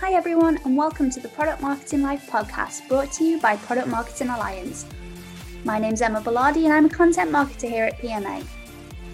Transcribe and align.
Hi, 0.00 0.14
everyone, 0.14 0.58
and 0.64 0.78
welcome 0.78 1.10
to 1.10 1.20
the 1.20 1.28
Product 1.28 1.60
Marketing 1.60 2.00
Life 2.00 2.26
podcast 2.30 2.88
brought 2.88 3.12
to 3.12 3.24
you 3.24 3.38
by 3.38 3.58
Product 3.58 3.86
Marketing 3.86 4.30
Alliance. 4.30 4.86
My 5.62 5.78
name's 5.78 6.00
Emma 6.00 6.22
Bellardi, 6.22 6.64
and 6.64 6.72
I'm 6.72 6.86
a 6.86 6.88
content 6.88 7.30
marketer 7.30 7.68
here 7.68 7.84
at 7.84 7.98
PMA. 7.98 8.42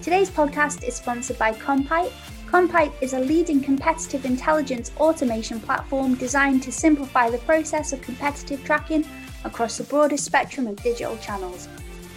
Today's 0.01 0.29
podcast 0.29 0.87
is 0.87 0.95
sponsored 0.95 1.37
by 1.37 1.51
Kompyte. 1.51 2.13
Kompyte 2.45 2.93
is 3.01 3.11
a 3.11 3.19
leading 3.19 3.59
competitive 3.59 4.23
intelligence 4.23 4.93
automation 4.95 5.59
platform 5.59 6.15
designed 6.15 6.63
to 6.63 6.71
simplify 6.71 7.29
the 7.29 7.39
process 7.39 7.91
of 7.91 8.01
competitive 8.01 8.63
tracking 8.63 9.05
across 9.43 9.77
the 9.77 9.83
broadest 9.83 10.23
spectrum 10.23 10.67
of 10.67 10.81
digital 10.81 11.17
channels, 11.17 11.67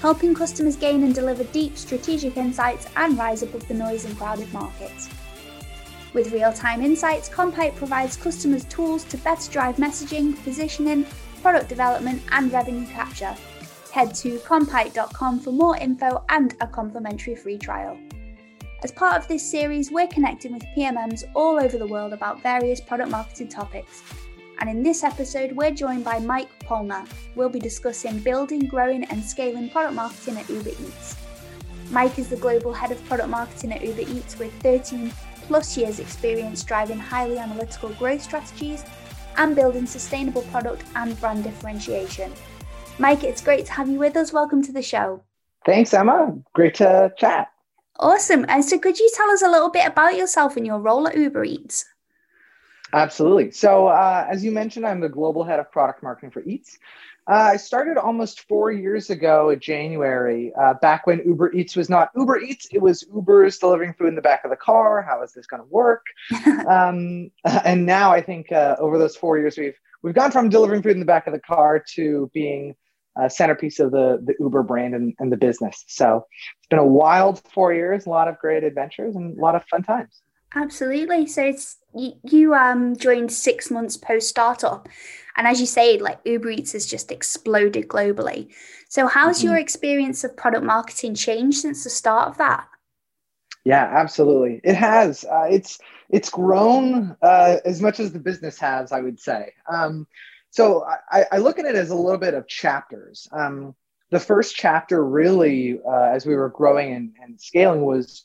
helping 0.00 0.32
customers 0.32 0.77
gain 0.77 1.02
and 1.02 1.12
deliver 1.12 1.43
deep 1.43 1.77
strategic 1.77 2.37
insights 2.37 2.87
and 2.95 3.18
rise 3.18 3.43
above 3.43 3.66
the 3.66 3.75
noise 3.75 4.05
in 4.05 4.14
crowded 4.14 4.50
markets. 4.52 5.11
With 6.13 6.33
real 6.33 6.53
time 6.53 6.82
insights, 6.82 7.29
Kompyte 7.29 7.77
provides 7.77 8.17
customers 8.17 8.64
tools 8.64 9.05
to 9.05 9.17
better 9.18 9.51
drive 9.51 9.77
messaging, 9.77 10.43
positioning, 10.43 11.07
product 11.41 11.68
development, 11.68 12.23
and 12.32 12.53
revenue 12.53 12.87
capture. 12.87 13.35
Head 13.93 14.15
to 14.17 14.39
kompyte.com 14.41 15.41
for 15.41 15.53
more 15.53 15.77
info 15.77 16.25
and 16.29 16.54
a 16.61 16.67
complimentary 16.67 17.37
free 17.37 17.59
trial. 17.59 17.96
As 18.82 18.91
part 18.91 19.17
of 19.17 19.29
this 19.29 19.49
series, 19.49 19.91
we're 19.91 20.07
connecting 20.07 20.53
with 20.53 20.65
PMMs 20.77 21.25
all 21.35 21.61
over 21.61 21.77
the 21.77 21.87
world 21.87 22.13
about 22.13 22.43
various 22.43 22.81
product 22.81 23.11
marketing 23.11 23.49
topics. 23.49 24.03
And 24.59 24.68
in 24.68 24.82
this 24.82 25.04
episode, 25.04 25.53
we're 25.53 25.71
joined 25.71 26.04
by 26.04 26.18
Mike 26.18 26.51
Polner. 26.65 27.07
We'll 27.35 27.49
be 27.49 27.61
discussing 27.61 28.18
building, 28.18 28.67
growing, 28.67 29.04
and 29.04 29.23
scaling 29.23 29.71
product 29.71 29.95
marketing 29.95 30.39
at 30.39 30.49
Uber 30.49 30.71
Eats. 30.71 31.17
Mike 31.90 32.19
is 32.19 32.29
the 32.29 32.37
global 32.37 32.73
head 32.73 32.91
of 32.91 33.05
product 33.06 33.29
marketing 33.29 33.73
at 33.73 33.83
Uber 33.83 34.03
Eats 34.03 34.39
with 34.39 34.53
13 34.62 35.12
plus 35.50 35.77
years 35.77 35.98
experience 35.98 36.62
driving 36.62 36.97
highly 36.97 37.36
analytical 37.36 37.89
growth 37.95 38.22
strategies 38.22 38.84
and 39.37 39.56
building 39.56 39.84
sustainable 39.84 40.43
product 40.43 40.84
and 40.95 41.19
brand 41.19 41.43
differentiation. 41.43 42.33
Mike, 43.01 43.25
it's 43.25 43.43
great 43.43 43.67
to 43.67 43.73
have 43.73 43.89
you 43.89 43.98
with 43.98 44.17
us. 44.17 44.33
Welcome 44.33 44.62
to 44.62 44.71
the 44.71 44.81
show. 44.81 45.25
Thanks, 45.67 45.93
Emma. 45.93 46.39
Great 46.53 46.75
to 46.77 47.12
chat. 47.19 47.48
Awesome. 47.98 48.47
And 48.48 48.65
so, 48.65 48.78
could 48.78 48.97
you 49.01 49.11
tell 49.17 49.28
us 49.28 49.43
a 49.43 49.51
little 49.51 49.71
bit 49.71 49.89
about 49.89 50.15
yourself 50.15 50.56
and 50.56 50.65
your 50.65 50.78
role 50.78 51.09
at 51.09 51.17
Uber 51.17 51.43
Eats? 51.43 51.84
Absolutely. 52.93 53.51
So, 53.51 53.87
uh, 53.87 54.27
as 54.29 54.45
you 54.45 54.51
mentioned, 54.51 54.87
I'm 54.87 55.01
the 55.01 55.09
global 55.09 55.45
head 55.45 55.61
of 55.61 55.71
product 55.71 56.03
marketing 56.03 56.31
for 56.31 56.43
Eats. 56.43 56.79
Uh, 57.31 57.51
I 57.53 57.57
started 57.59 57.97
almost 57.97 58.49
four 58.49 58.73
years 58.73 59.11
ago 59.11 59.51
in 59.51 59.61
January, 59.61 60.53
uh, 60.61 60.75
back 60.75 61.07
when 61.07 61.21
Uber 61.25 61.53
Eats 61.53 61.77
was 61.77 61.89
not 61.89 62.11
Uber 62.17 62.41
Eats, 62.41 62.67
it 62.73 62.81
was 62.81 63.05
Uber's 63.15 63.59
delivering 63.59 63.95
food 63.95 64.09
in 64.09 64.17
the 64.17 64.23
back 64.23 64.45
of 64.45 64.51
the 64.51 64.57
car. 64.57 65.03
How 65.03 65.23
is 65.23 65.33
this 65.33 65.47
going 65.47 65.63
to 65.63 65.69
work? 65.69 66.05
um, 66.69 67.31
and 67.65 67.87
now 67.87 68.11
I 68.11 68.21
think 68.21 68.51
uh, 68.51 68.77
over 68.79 68.99
those 68.99 69.17
four 69.17 69.39
years, 69.39 69.57
we've 69.57 69.79
we've 70.03 70.15
gone 70.15 70.33
from 70.33 70.49
delivering 70.49 70.83
food 70.83 70.93
in 70.93 71.01
the 71.01 71.07
back 71.07 71.27
of 71.27 71.33
the 71.33 71.41
car 71.41 71.85
to 71.95 72.31
being 72.35 72.75
a 73.17 73.29
centerpiece 73.29 73.79
of 73.79 73.93
the 73.93 74.21
the 74.25 74.35
Uber 74.41 74.63
brand 74.63 74.95
and, 74.95 75.15
and 75.19 75.31
the 75.31 75.37
business. 75.37 75.85
So 75.87 76.27
it's 76.59 76.69
been 76.69 76.79
a 76.79 76.87
wild 76.87 77.41
four 77.53 77.73
years, 77.73 78.07
a 78.07 78.11
lot 78.11 78.29
of 78.29 78.39
great 78.39 78.65
adventures, 78.65 79.15
and 79.15 79.39
a 79.39 79.41
lot 79.41 79.55
of 79.55 79.65
fun 79.67 79.83
times. 79.83 80.23
Absolutely. 80.55 81.27
So 81.27 81.45
it's 81.45 81.79
you, 81.95 82.12
you 82.25 82.55
um 82.55 82.97
joined 82.97 83.33
six 83.33 83.70
months 83.70 83.97
post 83.97 84.29
startup, 84.29 84.89
and 85.37 85.47
as 85.47 85.61
you 85.61 85.67
say, 85.67 85.98
like 85.98 86.20
Uber 86.25 86.51
Eats 86.51 86.73
has 86.73 86.87
just 86.87 87.12
exploded 87.12 87.89
globally. 87.89 88.53
So 88.89 89.06
how's 89.06 89.39
mm-hmm. 89.39 89.48
your 89.48 89.59
experience 89.59 90.25
of 90.25 90.37
product 90.37 90.65
marketing 90.65 91.15
changed 91.15 91.59
since 91.59 91.84
the 91.84 91.91
start 91.91 92.28
of 92.28 92.39
that? 92.39 92.67
Yeah, 93.65 93.84
absolutely. 93.84 94.61
It 94.65 94.75
has. 94.75 95.25
Uh, 95.25 95.47
it's 95.51 95.78
it's 96.09 96.31
grown 96.31 97.17
uh, 97.23 97.59
as 97.65 97.81
much 97.81 98.01
as 98.01 98.12
the 98.12 98.19
business 98.19 98.59
has, 98.59 98.91
I 98.91 99.01
would 99.01 99.21
say. 99.21 99.53
Um, 99.71 100.06
so 100.51 100.84
I, 101.11 101.27
I, 101.31 101.39
look 101.39 101.61
at 101.61 101.65
it 101.65 101.77
as 101.77 101.91
a 101.91 101.95
little 101.95 102.19
bit 102.19 102.34
of 102.34 102.48
chapters. 102.48 103.28
Um, 103.31 103.77
the 104.11 104.19
first 104.19 104.56
chapter, 104.56 105.05
really, 105.05 105.78
uh, 105.87 106.11
as 106.12 106.27
we 106.27 106.34
were 106.34 106.49
growing 106.49 106.93
and, 106.93 107.12
and 107.22 107.41
scaling, 107.41 107.82
was 107.82 108.25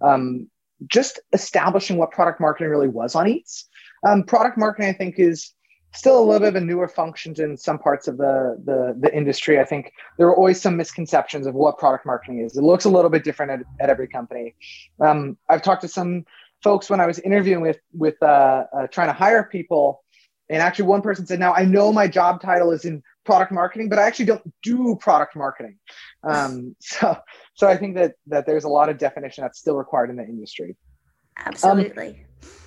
um, 0.00 0.50
just 0.86 1.20
establishing 1.32 1.96
what 1.96 2.10
product 2.10 2.40
marketing 2.40 2.70
really 2.70 2.88
was 2.88 3.14
on 3.14 3.28
Eats. 3.28 3.68
Um, 4.06 4.24
product 4.24 4.58
marketing, 4.58 4.90
I 4.90 4.92
think, 4.92 5.18
is 5.18 5.54
still 5.94 6.18
a 6.18 6.24
little 6.24 6.40
bit 6.40 6.56
of 6.56 6.56
a 6.56 6.60
newer 6.64 6.88
function 6.88 7.34
in 7.38 7.56
some 7.56 7.78
parts 7.78 8.08
of 8.08 8.16
the, 8.16 8.60
the, 8.64 8.96
the 8.98 9.14
industry. 9.14 9.60
I 9.60 9.64
think 9.64 9.92
there 10.16 10.26
are 10.26 10.34
always 10.34 10.60
some 10.60 10.76
misconceptions 10.76 11.46
of 11.46 11.54
what 11.54 11.78
product 11.78 12.06
marketing 12.06 12.40
is. 12.40 12.56
It 12.56 12.62
looks 12.62 12.84
a 12.84 12.88
little 12.90 13.10
bit 13.10 13.24
different 13.24 13.52
at, 13.52 13.60
at 13.80 13.90
every 13.90 14.08
company. 14.08 14.54
Um, 15.00 15.36
I've 15.48 15.62
talked 15.62 15.82
to 15.82 15.88
some 15.88 16.24
folks 16.62 16.88
when 16.88 17.00
I 17.00 17.06
was 17.06 17.18
interviewing 17.18 17.60
with 17.60 17.78
with 17.92 18.14
uh, 18.22 18.64
uh, 18.74 18.86
trying 18.86 19.08
to 19.08 19.12
hire 19.12 19.44
people, 19.44 20.02
and 20.48 20.62
actually 20.62 20.86
one 20.86 21.02
person 21.02 21.26
said, 21.26 21.40
"Now 21.40 21.52
I 21.52 21.64
know 21.64 21.92
my 21.92 22.08
job 22.08 22.40
title 22.40 22.70
is 22.70 22.84
in 22.84 23.02
product 23.24 23.52
marketing, 23.52 23.88
but 23.88 23.98
I 23.98 24.02
actually 24.02 24.26
don't 24.26 24.52
do 24.62 24.96
product 25.00 25.36
marketing." 25.36 25.78
Um, 26.24 26.76
so 26.80 27.16
so 27.54 27.68
I 27.68 27.76
think 27.76 27.94
that 27.96 28.14
that 28.26 28.46
there's 28.46 28.64
a 28.64 28.68
lot 28.68 28.88
of 28.88 28.98
definition 28.98 29.42
that's 29.42 29.58
still 29.58 29.76
required 29.76 30.10
in 30.10 30.16
the 30.16 30.24
industry. 30.24 30.76
Absolutely. 31.38 32.08
Um, 32.08 32.16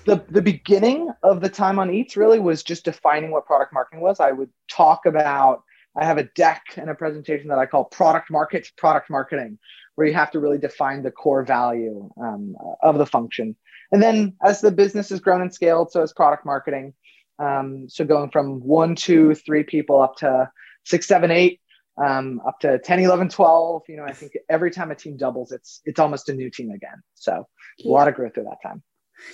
the 0.04 0.24
the 0.30 0.42
beginning 0.42 1.10
of 1.22 1.40
the 1.40 1.48
time 1.48 1.78
on 1.78 1.92
Eats 1.92 2.16
really 2.16 2.38
was 2.38 2.62
just 2.62 2.84
defining 2.84 3.30
what 3.30 3.46
product 3.46 3.72
marketing 3.72 4.00
was. 4.00 4.20
I 4.20 4.32
would 4.32 4.50
talk 4.70 5.06
about. 5.06 5.62
I 5.98 6.04
have 6.04 6.18
a 6.18 6.24
deck 6.24 6.62
and 6.76 6.90
a 6.90 6.94
presentation 6.94 7.48
that 7.48 7.58
I 7.58 7.64
call 7.64 7.84
product 7.84 8.30
market 8.30 8.70
product 8.76 9.08
marketing, 9.08 9.58
where 9.94 10.06
you 10.06 10.12
have 10.12 10.30
to 10.32 10.40
really 10.40 10.58
define 10.58 11.02
the 11.02 11.10
core 11.10 11.42
value 11.42 12.10
um, 12.20 12.54
of 12.82 12.98
the 12.98 13.06
function. 13.06 13.56
And 13.92 14.02
then 14.02 14.34
as 14.42 14.60
the 14.60 14.70
business 14.70 15.08
has 15.10 15.20
grown 15.20 15.40
and 15.40 15.52
scaled, 15.52 15.90
so 15.90 16.00
has 16.00 16.12
product 16.12 16.44
marketing. 16.44 16.94
Um, 17.38 17.88
so 17.88 18.04
going 18.04 18.30
from 18.30 18.60
one, 18.60 18.94
two, 18.94 19.34
three 19.34 19.62
people 19.62 20.00
up 20.00 20.16
to 20.16 20.50
six, 20.84 21.06
seven, 21.06 21.30
eight, 21.30 21.60
um, 22.04 22.40
up 22.46 22.60
to 22.60 22.78
10, 22.78 23.00
11, 23.00 23.28
12. 23.28 23.82
You 23.88 23.96
know, 23.96 24.04
I 24.04 24.12
think 24.12 24.32
every 24.48 24.70
time 24.70 24.90
a 24.90 24.94
team 24.94 25.16
doubles, 25.16 25.52
it's 25.52 25.80
it's 25.84 25.98
almost 25.98 26.28
a 26.28 26.34
new 26.34 26.50
team 26.50 26.70
again. 26.70 27.02
So 27.14 27.46
yeah. 27.78 27.90
a 27.90 27.92
lot 27.92 28.08
of 28.08 28.14
growth 28.14 28.34
through 28.34 28.44
that 28.44 28.62
time. 28.62 28.82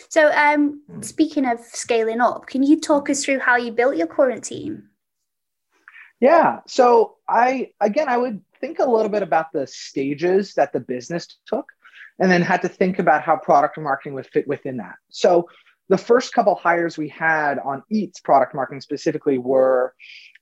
So 0.09 0.31
um, 0.33 0.83
speaking 1.01 1.45
of 1.45 1.61
scaling 1.61 2.21
up, 2.21 2.47
can 2.47 2.63
you 2.63 2.81
talk 2.81 3.11
us 3.11 3.25
through 3.25 3.41
how 3.41 3.57
you 3.57 3.73
built 3.73 3.97
your 3.97 4.07
current 4.07 4.45
team? 4.45 4.85
Yeah. 6.21 6.61
So 6.69 7.17
I 7.29 7.73
again 7.81 8.09
I 8.09 8.17
would 8.17 8.41
think 8.61 8.79
a 8.79 8.89
little 8.89 9.09
bit 9.09 9.23
about 9.23 9.53
the 9.53 9.67
stages 9.67 10.55
that 10.55 10.73
the 10.73 10.79
business 10.79 11.27
took 11.47 11.67
and 12.21 12.31
then 12.31 12.43
had 12.43 12.63
to 12.63 12.69
think 12.69 13.01
about 13.01 13.23
how 13.23 13.37
product 13.37 13.77
marketing 13.79 14.15
would 14.15 14.27
fit 14.27 14.47
within 14.47 14.77
that. 14.77 14.95
So 15.11 15.49
the 15.93 15.99
first 15.99 16.33
couple 16.33 16.55
hires 16.55 16.97
we 16.97 17.07
had 17.07 17.59
on 17.59 17.83
Eats 17.91 18.19
product 18.19 18.55
marketing 18.55 18.81
specifically 18.81 19.37
were 19.37 19.95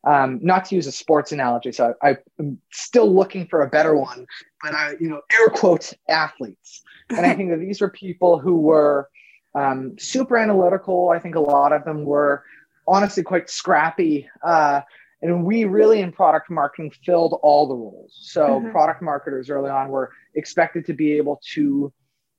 um, 0.04 0.38
not 0.40 0.66
to 0.66 0.76
use 0.76 0.86
a 0.86 0.92
sports 0.92 1.32
analogy, 1.32 1.72
so 1.72 1.92
I, 2.04 2.18
am 2.38 2.60
still 2.70 3.12
looking 3.12 3.48
for 3.48 3.62
a 3.62 3.68
better 3.68 3.96
one, 3.96 4.26
but 4.62 4.74
I, 4.74 4.94
you 5.00 5.08
know, 5.08 5.20
air 5.32 5.48
quotes 5.48 5.92
athletes. 6.08 6.82
And 7.08 7.26
I 7.26 7.34
think 7.36 7.50
that 7.50 7.58
these 7.58 7.80
were 7.80 7.90
people 7.90 8.38
who 8.38 8.58
were 8.58 9.10
um, 9.56 9.96
super 9.98 10.36
analytical. 10.36 11.10
I 11.10 11.18
think 11.18 11.34
a 11.34 11.40
lot 11.40 11.72
of 11.72 11.84
them 11.84 12.04
were 12.04 12.44
honestly 12.86 13.24
quite 13.24 13.50
scrappy. 13.50 14.28
Uh, 14.44 14.82
and 15.20 15.44
we 15.44 15.64
really 15.64 16.00
in 16.00 16.12
product 16.12 16.48
marketing 16.48 16.92
filled 17.04 17.40
all 17.42 17.66
the 17.66 17.74
roles. 17.74 18.16
So 18.20 18.46
mm-hmm. 18.46 18.70
product 18.70 19.02
marketers 19.02 19.50
early 19.50 19.68
on 19.68 19.88
were 19.88 20.12
expected 20.36 20.86
to 20.86 20.92
be 20.92 21.14
able 21.14 21.40
to 21.54 21.92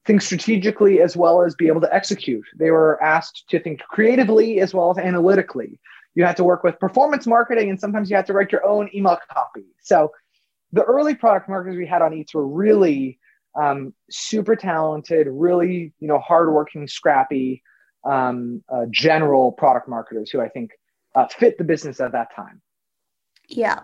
think 0.05 0.21
strategically 0.21 1.01
as 1.01 1.15
well 1.15 1.43
as 1.43 1.55
be 1.55 1.67
able 1.67 1.81
to 1.81 1.93
execute. 1.93 2.45
They 2.57 2.71
were 2.71 3.01
asked 3.03 3.45
to 3.49 3.59
think 3.59 3.81
creatively 3.81 4.59
as 4.59 4.73
well 4.73 4.91
as 4.91 4.97
analytically 4.97 5.79
you 6.15 6.23
had 6.23 6.37
to 6.37 6.43
work 6.43 6.63
with 6.63 6.79
performance 6.79 7.25
marketing 7.25 7.69
and 7.69 7.79
sometimes 7.79 8.09
you 8.09 8.15
had 8.15 8.25
to 8.25 8.33
write 8.33 8.51
your 8.51 8.65
own 8.65 8.89
email 8.93 9.17
copy 9.31 9.65
so 9.81 10.11
the 10.73 10.83
early 10.83 11.15
product 11.15 11.49
marketers 11.49 11.77
we 11.77 11.85
had 11.85 12.01
on 12.01 12.13
eats 12.13 12.33
were 12.33 12.47
really 12.47 13.19
um, 13.55 13.93
super 14.09 14.55
talented 14.55 15.27
really 15.29 15.93
you 15.99 16.07
know 16.07 16.19
hardworking 16.19 16.87
scrappy 16.87 17.61
um, 18.05 18.63
uh, 18.69 18.85
general 18.89 19.51
product 19.51 19.87
marketers 19.87 20.29
who 20.29 20.41
i 20.41 20.49
think 20.49 20.71
uh, 21.15 21.27
fit 21.27 21.57
the 21.57 21.63
business 21.63 21.99
at 21.99 22.11
that 22.11 22.33
time 22.35 22.61
yeah 23.47 23.81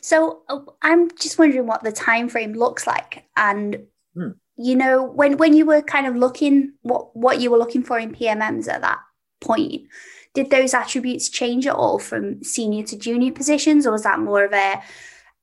so 0.00 0.42
uh, 0.48 0.60
i'm 0.82 1.10
just 1.16 1.38
wondering 1.38 1.66
what 1.66 1.82
the 1.82 1.92
time 1.92 2.28
frame 2.28 2.52
looks 2.52 2.86
like 2.86 3.24
and 3.36 3.86
hmm. 4.14 4.30
You 4.60 4.76
know 4.76 5.02
when 5.02 5.36
when 5.36 5.54
you 5.54 5.64
were 5.64 5.82
kind 5.82 6.06
of 6.06 6.14
looking 6.14 6.72
what 6.82 7.14
what 7.16 7.40
you 7.40 7.50
were 7.50 7.58
looking 7.58 7.82
for 7.82 7.98
in 7.98 8.12
pmms 8.12 8.68
at 8.68 8.82
that 8.82 8.98
point 9.40 9.82
did 10.34 10.50
those 10.50 10.74
attributes 10.74 11.28
change 11.28 11.66
at 11.66 11.74
all 11.74 11.98
from 11.98 12.42
senior 12.42 12.84
to 12.84 12.96
junior 12.96 13.32
positions, 13.32 13.86
or 13.86 13.92
was 13.92 14.04
that 14.04 14.20
more 14.20 14.44
of 14.44 14.52
a 14.52 14.80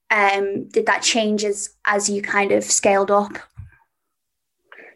um, 0.10 0.70
did 0.70 0.86
that 0.86 1.02
change 1.02 1.44
as 1.44 1.72
as 1.86 2.10
you 2.10 2.22
kind 2.22 2.52
of 2.52 2.64
scaled 2.64 3.12
up? 3.12 3.34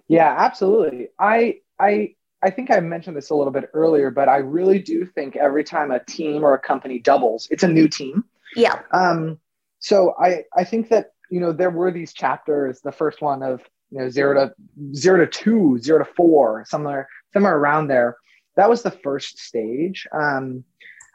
Yeah, 0.07 0.33
absolutely. 0.37 1.09
I 1.19 1.59
I 1.79 2.15
I 2.41 2.49
think 2.51 2.71
I 2.71 2.79
mentioned 2.79 3.17
this 3.17 3.29
a 3.29 3.35
little 3.35 3.51
bit 3.51 3.69
earlier, 3.73 4.11
but 4.11 4.29
I 4.29 4.37
really 4.37 4.79
do 4.79 5.05
think 5.05 5.35
every 5.35 5.63
time 5.63 5.91
a 5.91 6.03
team 6.03 6.43
or 6.43 6.53
a 6.53 6.59
company 6.59 6.99
doubles, 6.99 7.47
it's 7.51 7.63
a 7.63 7.67
new 7.67 7.87
team. 7.89 8.23
Yeah. 8.55 8.81
Um, 8.91 9.39
so 9.79 10.15
I 10.17 10.45
I 10.55 10.63
think 10.63 10.89
that 10.89 11.11
you 11.29 11.41
know 11.41 11.51
there 11.51 11.69
were 11.69 11.91
these 11.91 12.13
chapters. 12.13 12.79
The 12.79 12.93
first 12.93 13.21
one 13.21 13.43
of 13.43 13.61
you 13.91 13.99
know 13.99 14.09
zero 14.09 14.33
to 14.33 14.95
zero 14.95 15.25
to 15.25 15.27
two, 15.27 15.77
zero 15.79 15.99
to 15.99 16.13
four, 16.15 16.65
somewhere 16.67 17.07
somewhere 17.33 17.57
around 17.57 17.87
there, 17.87 18.17
that 18.55 18.69
was 18.69 18.81
the 18.81 18.91
first 18.91 19.39
stage. 19.39 20.07
Um, 20.11 20.63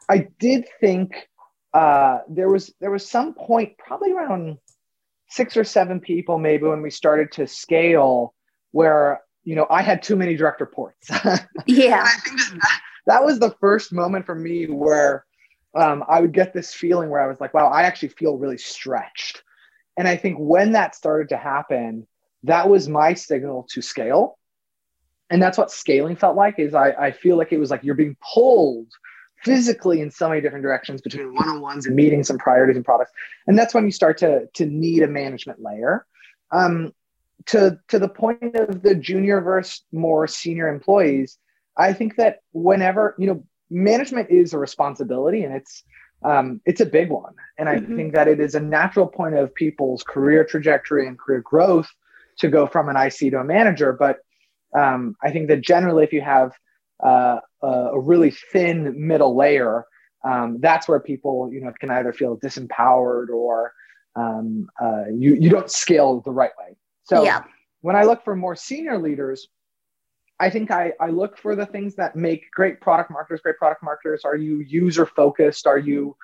I 0.09 0.27
did 0.39 0.65
think 0.79 1.27
uh, 1.73 2.19
there 2.29 2.49
was 2.49 2.73
there 2.79 2.91
was 2.91 3.07
some 3.07 3.33
point, 3.33 3.77
probably 3.77 4.11
around 4.13 4.57
six 5.29 5.57
or 5.57 5.63
seven 5.63 5.99
people, 5.99 6.39
maybe 6.39 6.63
when 6.63 6.81
we 6.81 6.89
started 6.89 7.31
to 7.33 7.47
scale, 7.47 8.33
where 8.71 9.21
you 9.43 9.55
know 9.55 9.67
I 9.69 9.81
had 9.81 10.03
too 10.03 10.15
many 10.15 10.35
direct 10.35 10.61
reports. 10.61 11.09
yeah, 11.65 12.05
I 12.05 12.19
think 12.21 12.39
that, 12.61 12.81
that 13.07 13.25
was 13.25 13.39
the 13.39 13.55
first 13.59 13.91
moment 13.91 14.25
for 14.25 14.35
me 14.35 14.67
where 14.67 15.25
um, 15.75 16.03
I 16.07 16.21
would 16.21 16.33
get 16.33 16.53
this 16.53 16.73
feeling 16.73 17.09
where 17.09 17.21
I 17.21 17.27
was 17.27 17.39
like, 17.39 17.53
wow, 17.53 17.67
I 17.67 17.83
actually 17.83 18.09
feel 18.09 18.37
really 18.37 18.57
stretched. 18.57 19.43
And 19.97 20.07
I 20.07 20.15
think 20.15 20.37
when 20.39 20.73
that 20.73 20.95
started 20.95 21.29
to 21.29 21.37
happen, 21.37 22.07
that 22.47 22.69
was 22.69 22.87
my 22.87 23.13
signal 23.13 23.67
to 23.71 23.81
scale. 23.81 24.37
And 25.29 25.41
that's 25.41 25.57
what 25.57 25.71
scaling 25.71 26.15
felt 26.15 26.35
like 26.35 26.57
is 26.57 26.73
I, 26.73 26.91
I 26.91 27.11
feel 27.11 27.37
like 27.37 27.51
it 27.51 27.57
was 27.57 27.69
like 27.69 27.83
you're 27.83 27.95
being 27.95 28.17
pulled 28.33 28.87
physically 29.43 30.01
in 30.01 30.09
so 30.09 30.29
many 30.29 30.41
different 30.41 30.63
directions 30.63 31.01
between 31.01 31.35
one-on-ones 31.35 31.85
and 31.85 31.95
meetings 31.95 32.29
and 32.29 32.39
priorities 32.39 32.75
and 32.75 32.85
products. 32.85 33.11
And 33.45 33.57
that's 33.57 33.73
when 33.73 33.85
you 33.85 33.91
start 33.91 34.17
to, 34.19 34.47
to 34.53 34.65
need 34.65 35.03
a 35.03 35.07
management 35.07 35.61
layer. 35.61 36.05
Um, 36.51 36.93
to, 37.47 37.79
to 37.89 37.99
the 37.99 38.09
point 38.09 38.55
of 38.55 38.81
the 38.81 38.95
junior 38.95 39.41
versus 39.41 39.83
more 39.91 40.27
senior 40.27 40.67
employees, 40.69 41.37
I 41.77 41.93
think 41.93 42.15
that 42.15 42.39
whenever, 42.51 43.15
you 43.19 43.27
know, 43.27 43.43
management 43.69 44.29
is 44.29 44.53
a 44.53 44.57
responsibility 44.57 45.43
and 45.43 45.53
it's 45.53 45.83
um, 46.23 46.61
it's 46.65 46.81
a 46.81 46.85
big 46.85 47.09
one. 47.09 47.35
And 47.59 47.69
I 47.69 47.75
mm-hmm. 47.75 47.95
think 47.95 48.13
that 48.13 48.27
it 48.27 48.39
is 48.39 48.55
a 48.55 48.59
natural 48.59 49.05
point 49.05 49.35
of 49.35 49.53
people's 49.53 50.03
career 50.03 50.43
trajectory 50.43 51.07
and 51.07 51.17
career 51.17 51.41
growth 51.41 51.89
to 52.39 52.49
go 52.49 52.67
from 52.67 52.89
an 52.89 52.95
IC 52.95 53.31
to 53.31 53.39
a 53.39 53.43
manager. 53.43 53.93
But 53.93 54.17
um, 54.77 55.15
I 55.23 55.31
think 55.31 55.47
that 55.47 55.61
generally, 55.61 56.03
if 56.03 56.13
you 56.13 56.21
have 56.21 56.53
uh, 57.03 57.39
a 57.61 57.99
really 57.99 58.31
thin 58.31 59.07
middle 59.07 59.35
layer, 59.35 59.85
um, 60.23 60.57
that's 60.59 60.87
where 60.87 60.99
people, 60.99 61.49
you 61.51 61.61
know, 61.61 61.71
can 61.79 61.89
either 61.89 62.11
feel 62.11 62.37
disempowered 62.37 63.29
or 63.29 63.73
um, 64.15 64.67
uh, 64.81 65.05
you 65.13 65.35
you 65.35 65.49
don't 65.49 65.69
scale 65.69 66.21
the 66.21 66.31
right 66.31 66.51
way. 66.57 66.75
So 67.03 67.23
yeah. 67.23 67.43
when 67.81 67.95
I 67.95 68.03
look 68.03 68.23
for 68.23 68.35
more 68.35 68.55
senior 68.55 68.97
leaders, 68.97 69.47
I 70.39 70.49
think 70.49 70.71
I, 70.71 70.93
I 70.99 71.07
look 71.07 71.37
for 71.37 71.55
the 71.55 71.65
things 71.65 71.95
that 71.95 72.15
make 72.15 72.49
great 72.51 72.81
product 72.81 73.11
marketers 73.11 73.41
great 73.41 73.57
product 73.57 73.83
marketers. 73.83 74.23
Are 74.25 74.35
you 74.35 74.59
user 74.59 75.05
focused? 75.05 75.67
Are 75.67 75.79
you 75.79 76.15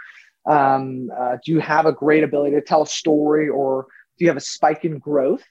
um, 0.46 1.10
uh, 1.18 1.38
do 1.44 1.54
you 1.54 1.60
have 1.60 1.86
a 1.86 1.94
great 1.94 2.24
ability 2.24 2.56
to 2.56 2.62
tell 2.62 2.82
a 2.82 2.88
story 2.88 3.48
or 3.48 3.88
do 4.18 4.26
you 4.26 4.30
have 4.30 4.38
a 4.38 4.42
spike 4.42 4.84
in 4.84 5.00
growth? 5.00 5.44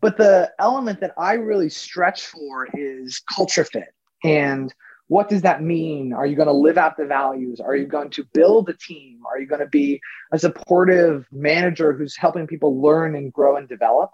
But 0.00 0.16
the 0.16 0.52
element 0.58 1.00
that 1.00 1.14
I 1.18 1.34
really 1.34 1.70
stretch 1.70 2.26
for 2.26 2.68
is 2.74 3.22
culture 3.34 3.64
fit. 3.64 3.94
And 4.24 4.72
what 5.08 5.28
does 5.28 5.42
that 5.42 5.62
mean? 5.62 6.12
Are 6.12 6.26
you 6.26 6.36
going 6.36 6.48
to 6.48 6.52
live 6.52 6.78
out 6.78 6.96
the 6.96 7.06
values? 7.06 7.60
Are 7.60 7.76
you 7.76 7.86
going 7.86 8.10
to 8.10 8.24
build 8.34 8.68
a 8.68 8.74
team? 8.74 9.20
Are 9.30 9.38
you 9.38 9.46
going 9.46 9.60
to 9.60 9.68
be 9.68 10.00
a 10.32 10.38
supportive 10.38 11.26
manager 11.30 11.92
who's 11.92 12.16
helping 12.16 12.46
people 12.46 12.80
learn 12.80 13.14
and 13.14 13.32
grow 13.32 13.56
and 13.56 13.68
develop? 13.68 14.10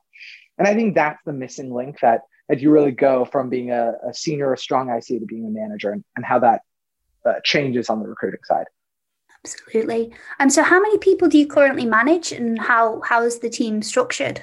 And 0.58 0.69
I 0.69 0.75
think 0.75 0.94
that's 0.94 1.20
the 1.25 1.32
missing 1.32 1.73
link 1.73 2.00
that 2.00 2.23
that 2.49 2.61
you 2.61 2.70
really 2.70 2.90
go 2.90 3.25
from 3.25 3.49
being 3.49 3.70
a, 3.70 3.94
a 4.06 4.12
senior 4.12 4.50
or 4.50 4.56
strong 4.56 4.90
IC 4.90 5.20
to 5.20 5.26
being 5.26 5.46
a 5.46 5.50
manager 5.50 5.90
and, 5.90 6.05
and 6.17 6.25
how 6.25 6.38
that 6.40 6.61
uh, 7.25 7.35
changes 7.44 7.88
on 7.88 8.00
the 8.00 8.06
recruiting 8.06 8.40
side. 8.44 8.67
Absolutely. 9.44 10.12
Um, 10.38 10.50
so 10.50 10.62
how 10.62 10.81
many 10.81 10.99
people 10.99 11.28
do 11.28 11.38
you 11.38 11.46
currently 11.46 11.87
manage 11.87 12.31
and 12.31 12.61
how, 12.61 13.00
how 13.02 13.23
is 13.23 13.38
the 13.38 13.49
team 13.49 13.81
structured? 13.81 14.43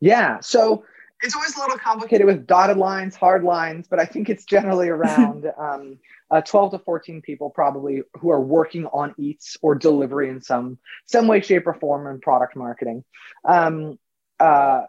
Yeah. 0.00 0.40
So 0.40 0.84
it's 1.22 1.36
always 1.36 1.56
a 1.56 1.60
little 1.60 1.78
complicated 1.78 2.26
with 2.26 2.46
dotted 2.46 2.78
lines, 2.78 3.14
hard 3.14 3.44
lines, 3.44 3.86
but 3.88 4.00
I 4.00 4.04
think 4.06 4.30
it's 4.30 4.44
generally 4.44 4.88
around 4.96 5.50
um, 5.58 5.98
uh, 6.30 6.40
12 6.40 6.72
to 6.72 6.78
14 6.78 7.20
people 7.22 7.50
probably 7.50 8.02
who 8.18 8.30
are 8.30 8.40
working 8.40 8.86
on 8.86 9.14
eats 9.18 9.56
or 9.62 9.74
delivery 9.74 10.28
in 10.28 10.40
some 10.40 10.78
some 11.06 11.26
way, 11.26 11.40
shape, 11.40 11.66
or 11.66 11.74
form 11.74 12.06
in 12.06 12.20
product 12.20 12.56
marketing. 12.56 13.04
Um, 13.44 13.98
uh, 14.38 14.84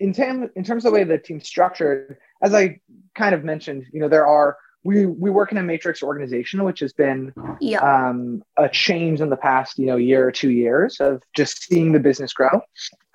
in, 0.00 0.12
tam- 0.12 0.50
in 0.56 0.64
terms 0.64 0.84
of 0.84 0.92
the 0.92 0.98
way 0.98 1.04
the 1.04 1.18
team's 1.18 1.46
structured, 1.46 2.16
as 2.42 2.54
I 2.54 2.80
kind 3.14 3.34
of 3.34 3.44
mentioned, 3.44 3.84
you 3.92 4.00
know, 4.00 4.08
there 4.08 4.26
are 4.26 4.56
we 4.84 5.06
we 5.06 5.30
work 5.30 5.50
in 5.50 5.58
a 5.58 5.62
matrix 5.62 6.02
organization, 6.02 6.62
which 6.62 6.80
has 6.80 6.92
been 6.92 7.32
yeah. 7.60 7.80
um, 7.80 8.42
a 8.58 8.68
change 8.68 9.20
in 9.20 9.30
the 9.30 9.36
past, 9.36 9.78
you 9.78 9.86
know, 9.86 9.96
year 9.96 10.26
or 10.26 10.30
two 10.30 10.50
years 10.50 11.00
of 11.00 11.22
just 11.34 11.64
seeing 11.64 11.92
the 11.92 12.00
business 12.00 12.32
grow. 12.34 12.60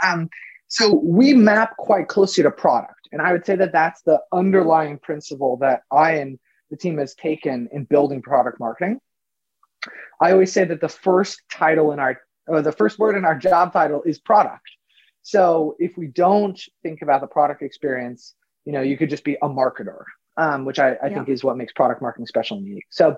Um, 0.03 0.29
so 0.69 0.93
we 0.93 1.33
map 1.33 1.75
quite 1.75 2.07
closely 2.07 2.43
to 2.43 2.51
product, 2.51 3.09
and 3.11 3.21
I 3.21 3.33
would 3.33 3.45
say 3.45 3.57
that 3.57 3.73
that's 3.73 4.01
the 4.03 4.21
underlying 4.31 4.97
principle 4.99 5.57
that 5.57 5.81
I 5.91 6.13
and 6.13 6.39
the 6.69 6.77
team 6.77 6.97
has 6.99 7.15
taken 7.15 7.67
in 7.73 7.83
building 7.83 8.21
product 8.21 8.59
marketing. 8.59 9.01
I 10.21 10.31
always 10.31 10.53
say 10.53 10.63
that 10.65 10.79
the 10.79 10.89
first 10.89 11.41
title 11.51 11.91
in 11.91 11.99
our, 11.99 12.21
or 12.47 12.61
the 12.61 12.71
first 12.71 12.99
word 12.99 13.15
in 13.15 13.25
our 13.25 13.37
job 13.37 13.73
title 13.73 14.03
is 14.03 14.19
product. 14.19 14.67
So 15.21 15.75
if 15.79 15.97
we 15.97 16.07
don't 16.07 16.59
think 16.83 17.01
about 17.01 17.21
the 17.21 17.27
product 17.27 17.61
experience, 17.61 18.35
you 18.65 18.71
know, 18.71 18.81
you 18.81 18.97
could 18.97 19.09
just 19.09 19.23
be 19.23 19.35
a 19.41 19.49
marketer, 19.49 20.03
um, 20.37 20.65
which 20.65 20.79
I, 20.79 20.93
I 20.93 21.07
yeah. 21.07 21.15
think 21.15 21.29
is 21.29 21.43
what 21.43 21.57
makes 21.57 21.73
product 21.73 22.01
marketing 22.01 22.27
special 22.27 22.57
and 22.57 22.65
unique. 22.65 22.87
So 22.89 23.17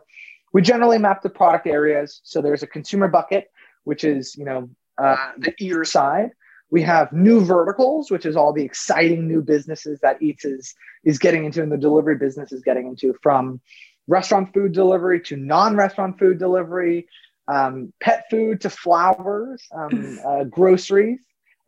we 0.53 0.61
generally 0.61 0.97
map 0.97 1.21
the 1.21 1.29
product 1.29 1.67
areas. 1.67 2.21
So 2.23 2.41
there's 2.41 2.63
a 2.63 2.67
consumer 2.67 3.07
bucket, 3.07 3.49
which 3.83 4.03
is, 4.03 4.35
you 4.37 4.45
know, 4.45 4.69
uh, 4.97 5.31
the 5.37 5.53
ear 5.59 5.83
side. 5.83 6.31
We 6.71 6.81
have 6.83 7.11
new 7.13 7.43
verticals, 7.45 8.09
which 8.09 8.25
is 8.25 8.35
all 8.35 8.53
the 8.53 8.63
exciting 8.63 9.27
new 9.27 9.41
businesses 9.41 9.99
that 10.01 10.21
Eats 10.21 10.45
is, 10.45 10.73
is 11.03 11.19
getting 11.19 11.45
into 11.45 11.61
and 11.61 11.71
the 11.71 11.77
delivery 11.77 12.15
business 12.17 12.51
is 12.51 12.61
getting 12.63 12.87
into 12.87 13.13
from 13.21 13.59
restaurant 14.07 14.53
food 14.53 14.71
delivery 14.71 15.21
to 15.21 15.35
non-restaurant 15.37 16.17
food 16.17 16.39
delivery, 16.39 17.07
um, 17.47 17.93
pet 17.99 18.25
food 18.31 18.61
to 18.61 18.69
flowers, 18.69 19.61
um, 19.73 20.17
uh, 20.25 20.43
groceries 20.45 21.19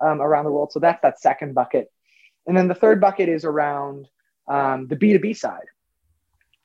um, 0.02 0.22
around 0.22 0.46
the 0.46 0.52
world. 0.52 0.72
So 0.72 0.80
that's 0.80 1.02
that 1.02 1.20
second 1.20 1.54
bucket. 1.54 1.92
And 2.48 2.56
then 2.56 2.68
the 2.68 2.76
third 2.76 3.00
bucket 3.00 3.30
is 3.30 3.46
around 3.46 4.08
um, 4.48 4.88
the 4.88 4.96
B2B 4.96 5.38
side, 5.38 5.68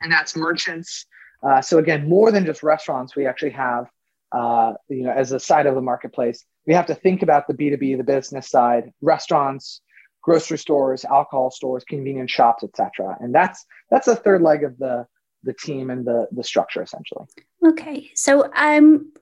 and 0.00 0.12
that's 0.12 0.36
merchants. 0.36 1.06
Uh, 1.42 1.60
so 1.60 1.78
again, 1.78 2.08
more 2.08 2.32
than 2.32 2.44
just 2.44 2.62
restaurants, 2.62 3.14
we 3.14 3.26
actually 3.26 3.50
have, 3.50 3.86
uh, 4.32 4.74
you 4.88 5.04
know, 5.04 5.10
as 5.10 5.32
a 5.32 5.40
side 5.40 5.66
of 5.66 5.74
the 5.74 5.80
marketplace, 5.80 6.44
we 6.66 6.74
have 6.74 6.86
to 6.86 6.94
think 6.94 7.22
about 7.22 7.46
the 7.48 7.54
B2B, 7.54 7.96
the 7.96 8.04
business 8.04 8.50
side, 8.50 8.92
restaurants, 9.00 9.80
grocery 10.22 10.58
stores, 10.58 11.04
alcohol 11.04 11.50
stores, 11.50 11.84
convenience 11.84 12.30
shops, 12.30 12.62
etc. 12.62 13.16
And 13.20 13.34
that's 13.34 13.64
that's 13.90 14.06
the 14.06 14.16
third 14.16 14.42
leg 14.42 14.64
of 14.64 14.78
the 14.78 15.06
the 15.44 15.54
team 15.54 15.90
and 15.90 16.04
the 16.04 16.28
the 16.32 16.44
structure 16.44 16.82
essentially. 16.82 17.24
Okay, 17.66 18.10
so 18.14 18.50
um, 18.54 19.12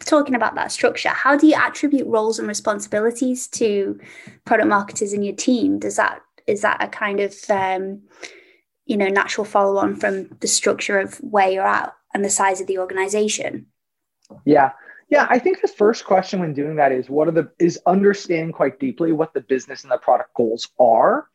talking 0.00 0.34
about 0.34 0.54
that 0.54 0.70
structure, 0.70 1.08
how 1.08 1.36
do 1.36 1.46
you 1.46 1.54
attribute 1.54 2.06
roles 2.06 2.38
and 2.38 2.46
responsibilities 2.46 3.48
to 3.48 3.98
product 4.44 4.68
marketers 4.68 5.12
in 5.12 5.22
your 5.22 5.34
team? 5.34 5.78
Does 5.78 5.96
that 5.96 6.20
is 6.46 6.60
that 6.62 6.82
a 6.82 6.88
kind 6.88 7.20
of 7.20 7.34
um, 7.50 8.02
you 8.86 8.96
know 8.96 9.08
natural 9.08 9.44
follow 9.44 9.78
on 9.78 9.96
from 9.96 10.28
the 10.40 10.48
structure 10.48 10.98
of 10.98 11.16
where 11.18 11.50
you're 11.50 11.66
at 11.66 11.92
and 12.14 12.24
the 12.24 12.30
size 12.30 12.60
of 12.60 12.66
the 12.66 12.78
organization? 12.78 13.66
Yeah, 14.44 14.72
yeah. 15.10 15.26
I 15.28 15.38
think 15.38 15.60
the 15.60 15.68
first 15.68 16.04
question 16.04 16.40
when 16.40 16.54
doing 16.54 16.76
that 16.76 16.92
is 16.92 17.10
what 17.10 17.28
are 17.28 17.32
the 17.32 17.50
is 17.58 17.78
understanding 17.86 18.52
quite 18.52 18.78
deeply 18.78 19.12
what 19.12 19.34
the 19.34 19.40
business 19.40 19.82
and 19.82 19.92
the 19.92 19.98
product 19.98 20.34
goals 20.34 20.68
are. 20.78 21.26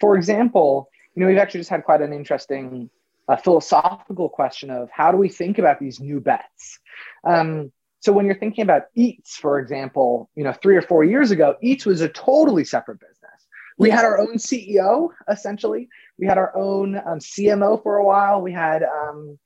For 0.00 0.16
example, 0.16 0.88
you 1.14 1.20
know 1.20 1.28
we've 1.28 1.38
actually 1.38 1.60
just 1.60 1.70
had 1.70 1.84
quite 1.84 2.02
an 2.02 2.12
interesting 2.12 2.90
a 3.28 3.36
philosophical 3.36 4.28
question 4.28 4.70
of 4.70 4.90
how 4.90 5.12
do 5.12 5.16
we 5.16 5.28
think 5.28 5.58
about 5.58 5.78
these 5.78 6.00
new 6.00 6.20
bets? 6.20 6.78
Um, 7.24 7.72
so 8.00 8.12
when 8.12 8.26
you're 8.26 8.38
thinking 8.38 8.62
about 8.62 8.82
Eats, 8.96 9.36
for 9.36 9.60
example, 9.60 10.28
you 10.34 10.42
know, 10.42 10.52
three 10.52 10.76
or 10.76 10.82
four 10.82 11.04
years 11.04 11.30
ago, 11.30 11.56
Eats 11.62 11.86
was 11.86 12.00
a 12.00 12.08
totally 12.08 12.64
separate 12.64 12.98
business. 12.98 13.18
We 13.78 13.90
had 13.90 14.04
our 14.04 14.20
own 14.20 14.34
CEO, 14.36 15.10
essentially. 15.30 15.88
We 16.18 16.26
had 16.26 16.36
our 16.36 16.56
own 16.56 16.96
um, 16.96 17.20
CMO 17.20 17.82
for 17.82 17.96
a 17.96 18.04
while. 18.04 18.42
We 18.42 18.52
had, 18.52 18.82
um, 18.82 19.38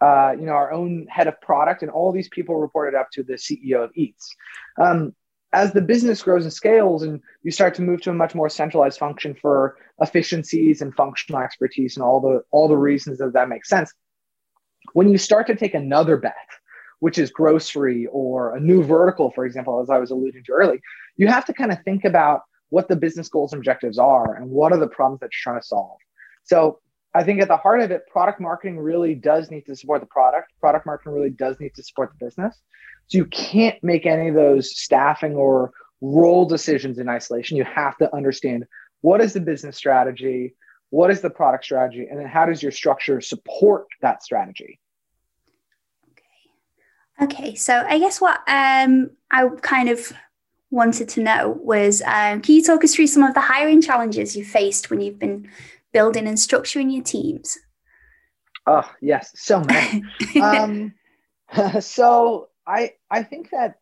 uh, 0.00 0.32
you 0.38 0.46
know, 0.46 0.52
our 0.52 0.72
own 0.72 1.06
head 1.08 1.26
of 1.26 1.40
product, 1.40 1.82
and 1.82 1.90
all 1.90 2.12
these 2.12 2.28
people 2.28 2.56
reported 2.56 2.96
up 2.96 3.10
to 3.12 3.22
the 3.22 3.34
CEO 3.34 3.84
of 3.84 3.90
Eats. 3.94 4.34
Um, 4.80 5.14
as 5.52 5.72
the 5.72 5.80
business 5.80 6.22
grows 6.22 6.44
and 6.44 6.52
scales, 6.52 7.02
and 7.02 7.20
you 7.42 7.50
start 7.50 7.74
to 7.74 7.82
move 7.82 8.02
to 8.02 8.10
a 8.10 8.14
much 8.14 8.34
more 8.34 8.50
centralized 8.50 8.98
function 8.98 9.34
for 9.34 9.76
efficiencies 10.00 10.82
and 10.82 10.94
functional 10.94 11.40
expertise, 11.40 11.96
and 11.96 12.04
all 12.04 12.20
the 12.20 12.42
all 12.50 12.68
the 12.68 12.76
reasons 12.76 13.18
that 13.18 13.32
that 13.32 13.48
makes 13.48 13.68
sense. 13.68 13.92
When 14.92 15.08
you 15.08 15.18
start 15.18 15.46
to 15.48 15.56
take 15.56 15.74
another 15.74 16.16
bet, 16.16 16.34
which 17.00 17.18
is 17.18 17.30
grocery 17.30 18.06
or 18.10 18.56
a 18.56 18.60
new 18.60 18.82
vertical, 18.82 19.30
for 19.30 19.46
example, 19.46 19.80
as 19.80 19.90
I 19.90 19.98
was 19.98 20.10
alluding 20.10 20.44
to 20.44 20.52
early, 20.52 20.80
you 21.16 21.26
have 21.28 21.44
to 21.46 21.52
kind 21.52 21.72
of 21.72 21.82
think 21.82 22.04
about 22.04 22.42
what 22.70 22.88
the 22.88 22.96
business 22.96 23.28
goals 23.28 23.52
and 23.52 23.60
objectives 23.60 23.98
are 23.98 24.34
and 24.34 24.50
what 24.50 24.72
are 24.72 24.78
the 24.78 24.88
problems 24.88 25.20
that 25.20 25.30
you're 25.32 25.52
trying 25.52 25.60
to 25.60 25.66
solve. 25.66 25.98
So 26.44 26.80
I 27.14 27.24
think 27.24 27.40
at 27.40 27.48
the 27.48 27.56
heart 27.56 27.80
of 27.80 27.90
it, 27.90 28.02
product 28.06 28.40
marketing 28.40 28.78
really 28.78 29.14
does 29.14 29.50
need 29.50 29.66
to 29.66 29.74
support 29.74 30.00
the 30.00 30.06
product. 30.06 30.52
Product 30.60 30.86
marketing 30.86 31.14
really 31.14 31.30
does 31.30 31.58
need 31.58 31.74
to 31.74 31.82
support 31.82 32.12
the 32.12 32.24
business. 32.24 32.60
So 33.06 33.18
you 33.18 33.24
can't 33.26 33.82
make 33.82 34.06
any 34.06 34.28
of 34.28 34.34
those 34.34 34.78
staffing 34.78 35.34
or 35.34 35.72
role 36.00 36.44
decisions 36.44 36.98
in 36.98 37.08
isolation. 37.08 37.56
You 37.56 37.64
have 37.64 37.96
to 37.98 38.14
understand 38.14 38.66
what 39.00 39.20
is 39.20 39.32
the 39.32 39.40
business 39.40 39.76
strategy, 39.76 40.54
what 40.90 41.10
is 41.10 41.20
the 41.20 41.30
product 41.30 41.64
strategy 41.64 42.06
and 42.08 42.18
then 42.18 42.26
how 42.26 42.46
does 42.46 42.62
your 42.62 42.72
structure 42.72 43.20
support 43.20 43.86
that 44.00 44.22
strategy 44.22 44.78
okay 47.20 47.34
okay 47.40 47.54
so 47.54 47.84
i 47.88 47.98
guess 47.98 48.20
what 48.20 48.40
um 48.48 49.10
i 49.30 49.48
kind 49.60 49.88
of 49.88 50.12
wanted 50.70 51.08
to 51.08 51.22
know 51.22 51.58
was 51.62 52.02
um, 52.02 52.42
can 52.42 52.54
you 52.54 52.62
talk 52.62 52.84
us 52.84 52.94
through 52.94 53.06
some 53.06 53.22
of 53.22 53.34
the 53.34 53.40
hiring 53.40 53.80
challenges 53.80 54.36
you 54.36 54.44
faced 54.44 54.90
when 54.90 55.00
you've 55.00 55.18
been 55.18 55.48
building 55.92 56.26
and 56.26 56.38
structuring 56.38 56.92
your 56.92 57.02
teams 57.02 57.58
oh 58.66 58.88
yes 59.00 59.32
so 59.34 59.60
many 59.60 60.02
um, 60.42 60.92
so 61.80 62.48
i 62.66 62.92
i 63.10 63.22
think 63.22 63.50
that 63.50 63.78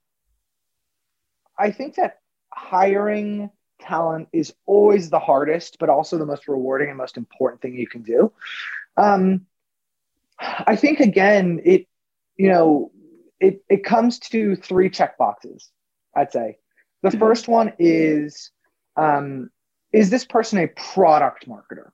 i 1.59 1.71
think 1.71 1.97
that 1.97 2.21
hiring 2.53 3.51
talent 3.81 4.29
is 4.33 4.55
always 4.67 5.11
the 5.11 5.19
hardest, 5.19 5.79
but 5.79 5.89
also 5.89 6.19
the 6.19 6.27
most 6.27 6.49
rewarding 6.49 6.89
and 6.89 6.99
most 6.99 7.17
important 7.17 7.61
thing 7.63 7.75
you 7.75 7.87
can 7.87 8.03
do. 8.03 8.33
Um, 8.97 9.47
I 10.39 10.77
think 10.77 11.01
again, 11.01 11.61
it 11.65 11.87
you 12.37 12.49
know, 12.49 12.91
it 13.41 13.63
it 13.69 13.85
comes 13.85 14.19
to 14.21 14.57
three 14.57 14.91
check 14.91 15.17
boxes. 15.19 15.71
I'd 16.15 16.33
say 16.33 16.59
the 17.03 17.11
mm-hmm. 17.11 17.19
first 17.19 17.49
one 17.49 17.73
is 17.79 18.51
um, 18.97 19.51
is 19.93 20.11
this 20.11 20.25
person 20.25 20.59
a 20.59 20.69
product 20.69 21.49
marketer? 21.49 21.91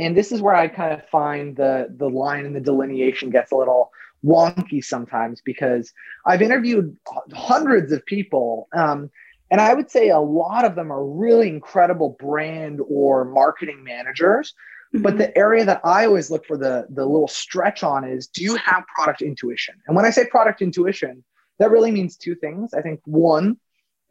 And 0.00 0.16
this 0.16 0.32
is 0.32 0.40
where 0.40 0.54
I 0.54 0.68
kind 0.68 0.94
of 0.94 1.06
find 1.08 1.56
the 1.56 1.94
the 1.94 2.08
line 2.08 2.46
and 2.46 2.56
the 2.56 2.60
delineation 2.60 3.30
gets 3.30 3.52
a 3.52 3.56
little 3.56 3.90
wonky 4.24 4.82
sometimes 4.82 5.40
because 5.44 5.92
I've 6.26 6.42
interviewed 6.42 6.96
hundreds 7.34 7.92
of 7.92 8.04
people. 8.06 8.68
Um, 8.76 9.10
and 9.50 9.60
I 9.60 9.74
would 9.74 9.90
say 9.90 10.10
a 10.10 10.18
lot 10.18 10.64
of 10.64 10.74
them 10.74 10.92
are 10.92 11.04
really 11.04 11.48
incredible 11.48 12.16
brand 12.20 12.80
or 12.88 13.24
marketing 13.24 13.82
managers. 13.82 14.54
Mm-hmm. 14.94 15.02
But 15.02 15.18
the 15.18 15.36
area 15.36 15.64
that 15.64 15.80
I 15.84 16.06
always 16.06 16.30
look 16.30 16.46
for 16.46 16.56
the, 16.56 16.86
the 16.90 17.04
little 17.04 17.28
stretch 17.28 17.82
on 17.82 18.04
is 18.04 18.26
do 18.26 18.42
you 18.42 18.56
have 18.56 18.84
product 18.94 19.22
intuition? 19.22 19.74
And 19.86 19.96
when 19.96 20.04
I 20.04 20.10
say 20.10 20.26
product 20.26 20.62
intuition, 20.62 21.24
that 21.58 21.70
really 21.70 21.90
means 21.90 22.16
two 22.16 22.34
things. 22.34 22.74
I 22.74 22.82
think 22.82 23.00
one, 23.04 23.58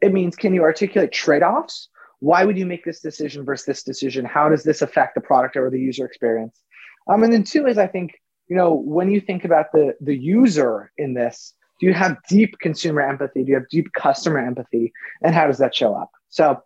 it 0.00 0.12
means 0.12 0.36
can 0.36 0.54
you 0.54 0.62
articulate 0.62 1.12
trade 1.12 1.42
offs? 1.42 1.88
Why 2.20 2.44
would 2.44 2.56
you 2.58 2.66
make 2.66 2.84
this 2.84 3.00
decision 3.00 3.44
versus 3.44 3.66
this 3.66 3.82
decision? 3.82 4.24
How 4.24 4.48
does 4.48 4.62
this 4.62 4.82
affect 4.82 5.14
the 5.14 5.20
product 5.20 5.56
or 5.56 5.70
the 5.70 5.80
user 5.80 6.04
experience? 6.04 6.60
Um, 7.08 7.22
and 7.22 7.32
then 7.32 7.44
two 7.44 7.66
is 7.66 7.78
I 7.78 7.86
think, 7.86 8.12
you 8.48 8.56
know, 8.56 8.72
when 8.74 9.10
you 9.10 9.20
think 9.20 9.44
about 9.44 9.72
the, 9.72 9.94
the 10.00 10.16
user 10.16 10.92
in 10.98 11.14
this, 11.14 11.54
do 11.80 11.86
you 11.86 11.94
have 11.94 12.18
deep 12.28 12.58
consumer 12.58 13.00
empathy? 13.00 13.42
Do 13.42 13.48
you 13.48 13.54
have 13.54 13.68
deep 13.70 13.92
customer 13.94 14.38
empathy? 14.38 14.92
And 15.22 15.34
how 15.34 15.46
does 15.46 15.58
that 15.58 15.74
show 15.74 15.94
up? 15.94 16.10
So, 16.28 16.62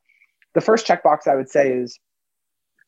the 0.54 0.60
first 0.60 0.86
checkbox 0.86 1.26
I 1.26 1.34
would 1.34 1.48
say 1.48 1.72
is 1.72 1.98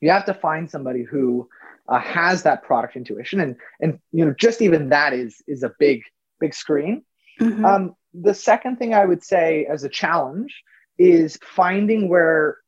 you 0.00 0.10
have 0.10 0.24
to 0.26 0.34
find 0.34 0.70
somebody 0.70 1.02
who 1.02 1.48
uh, 1.88 1.98
has 1.98 2.42
that 2.42 2.62
product 2.62 2.96
intuition, 2.96 3.40
and 3.40 3.56
and 3.80 3.98
you 4.12 4.24
know 4.24 4.34
just 4.38 4.62
even 4.62 4.88
that 4.90 5.12
is 5.12 5.42
is 5.46 5.62
a 5.62 5.72
big 5.78 6.02
big 6.40 6.54
screen. 6.54 7.02
Mm-hmm. 7.40 7.64
Um, 7.64 7.94
the 8.14 8.34
second 8.34 8.76
thing 8.76 8.94
I 8.94 9.04
would 9.04 9.22
say 9.22 9.66
as 9.70 9.84
a 9.84 9.88
challenge 9.88 10.62
is 10.98 11.38
finding 11.42 12.08
where 12.08 12.58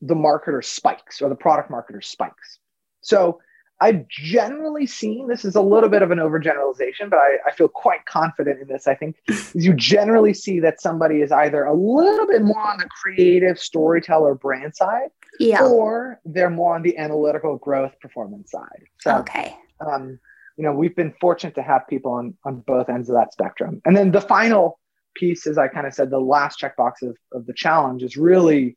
the 0.00 0.14
marketer 0.14 0.64
spikes 0.64 1.20
or 1.20 1.28
the 1.28 1.34
product 1.34 1.70
marketer 1.70 2.04
spikes. 2.04 2.58
So 3.00 3.40
I've 3.80 4.08
generally 4.08 4.86
seen 4.86 5.28
this 5.28 5.44
is 5.44 5.54
a 5.54 5.60
little 5.60 5.90
bit 5.90 6.00
of 6.00 6.10
an 6.10 6.18
overgeneralization, 6.18 7.10
but 7.10 7.18
I, 7.18 7.36
I 7.46 7.52
feel 7.52 7.68
quite 7.68 8.06
confident 8.06 8.60
in 8.60 8.68
this. 8.68 8.86
I 8.86 8.94
think 8.94 9.16
you 9.54 9.74
generally 9.74 10.32
see 10.32 10.60
that 10.60 10.80
somebody 10.80 11.20
is 11.20 11.30
either 11.30 11.64
a 11.64 11.74
little 11.74 12.26
bit 12.26 12.42
more 12.42 12.60
on 12.60 12.78
the 12.78 12.88
creative 12.88 13.58
storyteller 13.58 14.34
brand 14.34 14.74
side, 14.74 15.10
yeah. 15.38 15.62
or 15.62 16.20
they're 16.24 16.48
more 16.48 16.74
on 16.74 16.82
the 16.82 16.96
analytical 16.96 17.56
growth 17.56 17.92
performance 18.00 18.50
side. 18.50 18.84
So, 19.00 19.18
okay. 19.18 19.54
Um, 19.80 20.18
you 20.56 20.64
know, 20.64 20.72
we've 20.72 20.96
been 20.96 21.12
fortunate 21.20 21.54
to 21.56 21.62
have 21.62 21.86
people 21.86 22.12
on 22.12 22.34
on 22.44 22.60
both 22.60 22.88
ends 22.88 23.10
of 23.10 23.14
that 23.16 23.34
spectrum. 23.34 23.82
And 23.84 23.94
then 23.94 24.10
the 24.10 24.22
final 24.22 24.78
piece, 25.18 25.46
as 25.46 25.58
I 25.58 25.68
kind 25.68 25.86
of 25.86 25.94
said, 25.94 26.10
the 26.10 26.18
last 26.18 26.60
checkbox 26.60 27.02
of, 27.02 27.16
of 27.32 27.46
the 27.46 27.54
challenge 27.54 28.02
is 28.02 28.16
really 28.16 28.76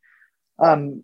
um, 0.58 1.02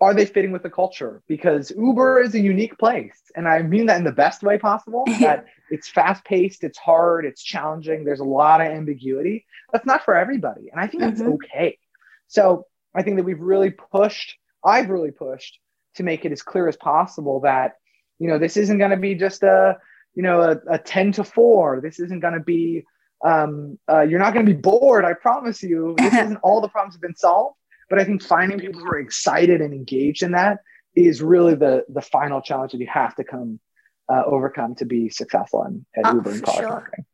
are 0.00 0.14
they 0.14 0.26
fitting 0.26 0.52
with 0.52 0.62
the 0.62 0.70
culture? 0.70 1.22
Because 1.26 1.72
Uber 1.76 2.22
is 2.22 2.34
a 2.34 2.40
unique 2.40 2.78
place. 2.78 3.20
And 3.34 3.48
I 3.48 3.62
mean 3.62 3.86
that 3.86 3.98
in 3.98 4.04
the 4.04 4.12
best 4.12 4.42
way 4.42 4.58
possible, 4.58 5.04
that 5.20 5.46
it's 5.70 5.88
fast 5.88 6.24
paced, 6.24 6.62
it's 6.62 6.78
hard, 6.78 7.24
it's 7.24 7.42
challenging, 7.42 8.04
there's 8.04 8.20
a 8.20 8.24
lot 8.24 8.60
of 8.60 8.68
ambiguity. 8.68 9.44
That's 9.72 9.86
not 9.86 10.04
for 10.04 10.14
everybody. 10.14 10.68
And 10.70 10.80
I 10.80 10.86
think 10.86 11.02
that's 11.02 11.20
mm-hmm. 11.20 11.32
okay. 11.32 11.78
So 12.28 12.66
I 12.94 13.02
think 13.02 13.16
that 13.16 13.24
we've 13.24 13.40
really 13.40 13.70
pushed, 13.70 14.36
I've 14.64 14.88
really 14.88 15.10
pushed 15.10 15.58
to 15.96 16.02
make 16.02 16.24
it 16.24 16.32
as 16.32 16.42
clear 16.42 16.68
as 16.68 16.76
possible 16.76 17.40
that, 17.40 17.74
you 18.18 18.28
know, 18.28 18.38
this 18.38 18.56
isn't 18.56 18.78
going 18.78 18.90
to 18.92 18.96
be 18.96 19.14
just 19.14 19.42
a, 19.42 19.78
you 20.14 20.22
know, 20.22 20.40
a, 20.42 20.74
a 20.74 20.78
10 20.78 21.12
to 21.12 21.24
4. 21.24 21.80
This 21.80 21.98
isn't 21.98 22.20
going 22.20 22.34
to 22.34 22.40
be, 22.40 22.84
um, 23.24 23.78
uh, 23.90 24.02
you're 24.02 24.18
not 24.18 24.34
going 24.34 24.46
to 24.46 24.52
be 24.52 24.60
bored. 24.60 25.04
I 25.04 25.12
promise 25.14 25.62
you. 25.62 25.94
This 25.98 26.14
isn't 26.14 26.36
all 26.42 26.60
the 26.60 26.68
problems 26.68 26.94
have 26.94 27.02
been 27.02 27.16
solved 27.16 27.58
but 27.88 27.98
I 27.98 28.04
think 28.04 28.22
finding 28.22 28.58
people 28.58 28.80
who 28.80 28.88
are 28.88 28.98
excited 28.98 29.60
and 29.60 29.72
engaged 29.72 30.22
in 30.22 30.32
that 30.32 30.58
is 30.94 31.22
really 31.22 31.54
the 31.54 31.84
the 31.88 32.02
final 32.02 32.40
challenge 32.40 32.72
that 32.72 32.78
you 32.78 32.86
have 32.86 33.14
to 33.16 33.24
come 33.24 33.60
uh, 34.08 34.22
overcome 34.24 34.74
to 34.76 34.84
be 34.84 35.08
successful 35.08 35.64
in, 35.64 35.84
at 35.96 36.06
oh, 36.06 36.14
Uber 36.14 36.30
and 36.30 36.42
product 36.42 36.62
sure. 36.62 36.68
marketing. 36.68 37.06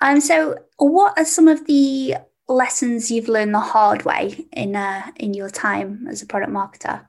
Um, 0.00 0.20
so 0.20 0.58
what 0.76 1.18
are 1.18 1.24
some 1.24 1.48
of 1.48 1.66
the 1.66 2.16
lessons 2.48 3.10
you've 3.10 3.28
learned 3.28 3.54
the 3.54 3.60
hard 3.60 4.04
way 4.04 4.46
in 4.52 4.76
uh, 4.76 5.10
in 5.16 5.34
your 5.34 5.50
time 5.50 6.06
as 6.08 6.22
a 6.22 6.26
product 6.26 6.52
marketer? 6.52 7.06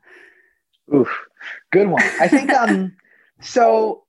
Oof, 0.93 1.09
good 1.71 1.87
one. 1.87 2.03
I 2.19 2.27
think 2.27 2.51
um, 2.51 2.95
so. 3.41 4.03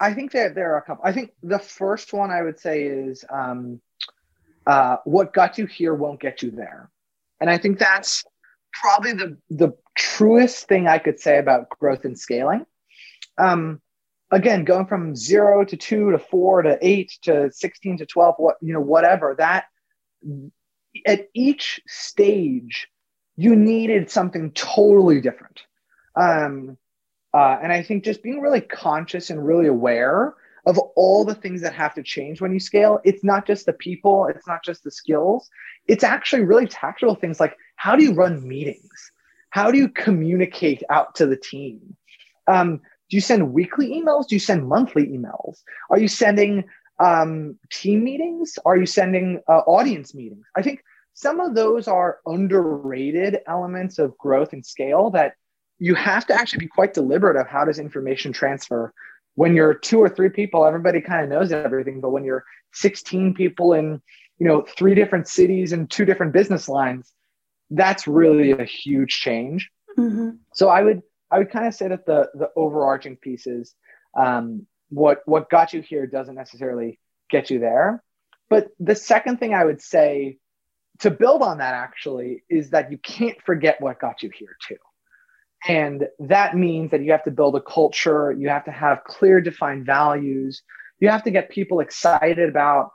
I 0.00 0.14
think 0.14 0.32
that 0.32 0.54
there 0.54 0.74
are 0.74 0.78
a 0.78 0.82
couple. 0.82 1.04
I 1.04 1.12
think 1.12 1.32
the 1.42 1.58
first 1.58 2.12
one 2.12 2.30
I 2.30 2.42
would 2.42 2.58
say 2.58 2.84
is 2.84 3.24
um, 3.30 3.80
uh, 4.66 4.96
what 5.04 5.32
got 5.34 5.58
you 5.58 5.66
here 5.66 5.94
won't 5.94 6.20
get 6.20 6.42
you 6.42 6.50
there. 6.50 6.90
And 7.40 7.50
I 7.50 7.58
think 7.58 7.78
that's 7.78 8.24
probably 8.72 9.12
the, 9.12 9.36
the 9.50 9.72
truest 9.96 10.68
thing 10.68 10.88
I 10.88 10.98
could 10.98 11.20
say 11.20 11.38
about 11.38 11.68
growth 11.68 12.04
and 12.04 12.18
scaling. 12.18 12.64
Um, 13.38 13.80
again, 14.30 14.64
going 14.64 14.86
from 14.86 15.16
zero 15.16 15.64
to 15.64 15.76
two 15.76 16.10
to 16.12 16.18
four 16.18 16.62
to 16.62 16.78
eight 16.80 17.18
to 17.22 17.50
16 17.52 17.98
to 17.98 18.06
12, 18.06 18.34
what, 18.38 18.56
you 18.60 18.72
know, 18.72 18.80
whatever 18.80 19.34
that 19.38 19.64
at 21.06 21.28
each 21.34 21.80
stage, 21.86 22.88
you 23.36 23.56
needed 23.56 24.10
something 24.10 24.50
totally 24.52 25.20
different. 25.20 25.60
Um, 26.16 26.76
uh, 27.32 27.58
and 27.62 27.72
I 27.72 27.82
think 27.82 28.04
just 28.04 28.22
being 28.22 28.40
really 28.40 28.60
conscious 28.60 29.30
and 29.30 29.44
really 29.44 29.66
aware 29.66 30.34
of 30.66 30.78
all 30.96 31.24
the 31.24 31.34
things 31.34 31.62
that 31.62 31.72
have 31.74 31.94
to 31.94 32.02
change 32.02 32.40
when 32.40 32.52
you 32.52 32.60
scale. 32.60 33.00
It's 33.04 33.24
not 33.24 33.46
just 33.46 33.66
the 33.66 33.72
people, 33.72 34.26
it's 34.26 34.46
not 34.46 34.64
just 34.64 34.84
the 34.84 34.90
skills, 34.90 35.48
it's 35.86 36.04
actually 36.04 36.42
really 36.42 36.66
tactical 36.66 37.14
things 37.14 37.40
like 37.40 37.56
how 37.76 37.96
do 37.96 38.04
you 38.04 38.12
run 38.12 38.46
meetings? 38.46 39.12
How 39.50 39.70
do 39.70 39.78
you 39.78 39.88
communicate 39.88 40.82
out 40.90 41.14
to 41.16 41.26
the 41.26 41.36
team? 41.36 41.96
Um, 42.46 42.80
do 43.08 43.16
you 43.16 43.20
send 43.20 43.52
weekly 43.52 43.88
emails? 43.88 44.28
Do 44.28 44.36
you 44.36 44.40
send 44.40 44.68
monthly 44.68 45.06
emails? 45.06 45.62
Are 45.90 45.98
you 45.98 46.08
sending 46.08 46.64
um, 47.00 47.58
team 47.72 48.04
meetings? 48.04 48.58
Are 48.64 48.76
you 48.76 48.86
sending 48.86 49.40
uh, 49.48 49.62
audience 49.66 50.14
meetings? 50.14 50.46
I 50.56 50.62
think 50.62 50.84
some 51.14 51.40
of 51.40 51.54
those 51.54 51.88
are 51.88 52.18
underrated 52.26 53.38
elements 53.46 53.98
of 53.98 54.16
growth 54.16 54.52
and 54.52 54.64
scale 54.64 55.10
that 55.10 55.34
you 55.80 55.96
have 55.96 56.26
to 56.26 56.34
actually 56.34 56.60
be 56.60 56.68
quite 56.68 56.94
deliberate 56.94 57.36
of 57.36 57.48
how 57.48 57.64
does 57.64 57.80
information 57.80 58.32
transfer 58.32 58.92
when 59.34 59.54
you're 59.54 59.74
two 59.74 59.98
or 59.98 60.08
three 60.08 60.28
people, 60.28 60.66
everybody 60.66 61.00
kind 61.00 61.24
of 61.24 61.30
knows 61.30 61.50
everything. 61.50 62.00
But 62.00 62.10
when 62.10 62.24
you're 62.24 62.44
16 62.74 63.32
people 63.32 63.72
in, 63.72 64.02
you 64.38 64.46
know, 64.46 64.66
three 64.76 64.94
different 64.94 65.28
cities 65.28 65.72
and 65.72 65.90
two 65.90 66.04
different 66.04 66.34
business 66.34 66.68
lines, 66.68 67.10
that's 67.70 68.06
really 68.06 68.50
a 68.50 68.64
huge 68.64 69.10
change. 69.20 69.70
Mm-hmm. 69.98 70.30
So 70.54 70.68
I 70.68 70.82
would 70.82 71.02
I 71.30 71.38
would 71.38 71.50
kind 71.50 71.66
of 71.66 71.74
say 71.74 71.88
that 71.88 72.04
the 72.04 72.28
the 72.34 72.50
overarching 72.56 73.16
pieces, 73.16 73.74
um, 74.14 74.66
what 74.88 75.20
what 75.24 75.48
got 75.48 75.72
you 75.72 75.80
here 75.80 76.06
doesn't 76.06 76.34
necessarily 76.34 76.98
get 77.30 77.50
you 77.50 77.60
there. 77.60 78.02
But 78.48 78.68
the 78.80 78.96
second 78.96 79.38
thing 79.38 79.54
I 79.54 79.64
would 79.64 79.80
say 79.80 80.38
to 80.98 81.10
build 81.10 81.42
on 81.42 81.58
that 81.58 81.74
actually 81.74 82.42
is 82.50 82.70
that 82.70 82.90
you 82.90 82.98
can't 82.98 83.40
forget 83.42 83.80
what 83.80 84.00
got 84.00 84.22
you 84.22 84.30
here 84.36 84.56
too. 84.68 84.76
And 85.66 86.08
that 86.18 86.56
means 86.56 86.90
that 86.90 87.02
you 87.02 87.12
have 87.12 87.24
to 87.24 87.30
build 87.30 87.54
a 87.54 87.60
culture, 87.60 88.32
you 88.32 88.48
have 88.48 88.64
to 88.64 88.70
have 88.70 89.04
clear, 89.04 89.40
defined 89.40 89.84
values, 89.84 90.62
you 91.00 91.08
have 91.08 91.24
to 91.24 91.30
get 91.30 91.50
people 91.50 91.80
excited 91.80 92.48
about 92.48 92.90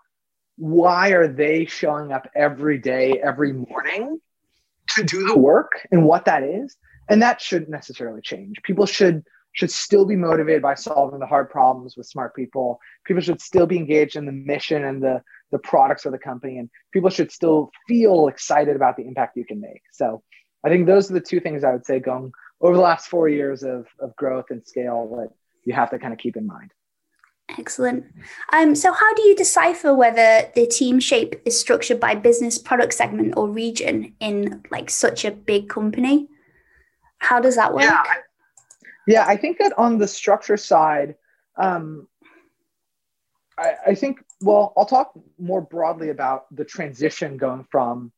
why 0.57 1.09
are 1.09 1.27
they 1.27 1.65
showing 1.65 2.11
up 2.11 2.29
every 2.35 2.77
day, 2.77 3.19
every 3.23 3.53
morning 3.53 4.19
to 4.95 5.03
do 5.03 5.27
the 5.27 5.37
work 5.37 5.85
and 5.91 6.05
what 6.05 6.25
that 6.25 6.43
is. 6.43 6.75
And 7.09 7.21
that 7.21 7.41
shouldn't 7.41 7.69
necessarily 7.69 8.21
change. 8.21 8.61
People 8.63 8.85
should 8.85 9.23
should 9.53 9.71
still 9.71 10.05
be 10.05 10.17
motivated 10.17 10.61
by 10.61 10.75
solving 10.75 11.19
the 11.19 11.25
hard 11.25 11.49
problems 11.49 11.95
with 11.95 12.05
smart 12.05 12.35
people. 12.35 12.77
People 13.05 13.21
should 13.21 13.39
still 13.39 13.65
be 13.65 13.77
engaged 13.77 14.17
in 14.17 14.25
the 14.25 14.31
mission 14.31 14.83
and 14.83 15.01
the 15.01 15.21
the 15.51 15.59
products 15.59 16.05
of 16.05 16.11
the 16.11 16.17
company, 16.17 16.57
and 16.57 16.69
people 16.91 17.09
should 17.09 17.31
still 17.31 17.71
feel 17.87 18.27
excited 18.27 18.75
about 18.75 18.97
the 18.97 19.05
impact 19.05 19.37
you 19.37 19.45
can 19.45 19.61
make. 19.61 19.83
So, 19.91 20.23
I 20.65 20.69
think 20.69 20.87
those 20.87 21.09
are 21.09 21.13
the 21.13 21.21
two 21.21 21.39
things 21.39 21.63
I 21.63 21.71
would 21.71 21.85
say 21.85 21.99
going 21.99 22.31
over 22.61 22.75
the 22.75 22.81
last 22.81 23.07
four 23.07 23.29
years 23.29 23.63
of, 23.63 23.87
of 23.99 24.15
growth 24.15 24.45
and 24.49 24.65
scale 24.65 25.15
that 25.17 25.29
you 25.65 25.73
have 25.73 25.89
to 25.91 25.99
kind 25.99 26.13
of 26.13 26.19
keep 26.19 26.37
in 26.37 26.47
mind. 26.47 26.71
Excellent. 27.57 28.05
Um, 28.53 28.73
so, 28.73 28.91
how 28.91 29.13
do 29.13 29.21
you 29.21 29.35
decipher 29.35 29.93
whether 29.93 30.49
the 30.55 30.65
team 30.65 30.99
shape 30.99 31.35
is 31.45 31.59
structured 31.59 31.99
by 31.99 32.15
business, 32.15 32.57
product 32.57 32.93
segment, 32.93 33.35
or 33.37 33.47
region 33.47 34.15
in 34.19 34.63
like 34.71 34.89
such 34.89 35.25
a 35.25 35.31
big 35.31 35.69
company? 35.69 36.27
How 37.19 37.39
does 37.39 37.55
that 37.55 37.73
work? 37.73 37.83
Yeah, 37.83 38.03
yeah 39.07 39.25
I 39.27 39.37
think 39.37 39.59
that 39.59 39.77
on 39.77 39.99
the 39.99 40.07
structure 40.07 40.57
side, 40.57 41.15
um, 41.55 42.07
I, 43.57 43.73
I 43.87 43.95
think, 43.95 44.23
well, 44.41 44.73
I'll 44.75 44.85
talk 44.85 45.11
more 45.37 45.61
broadly 45.61 46.09
about 46.09 46.53
the 46.53 46.65
transition 46.65 47.37
going 47.37 47.65
from 47.69 48.11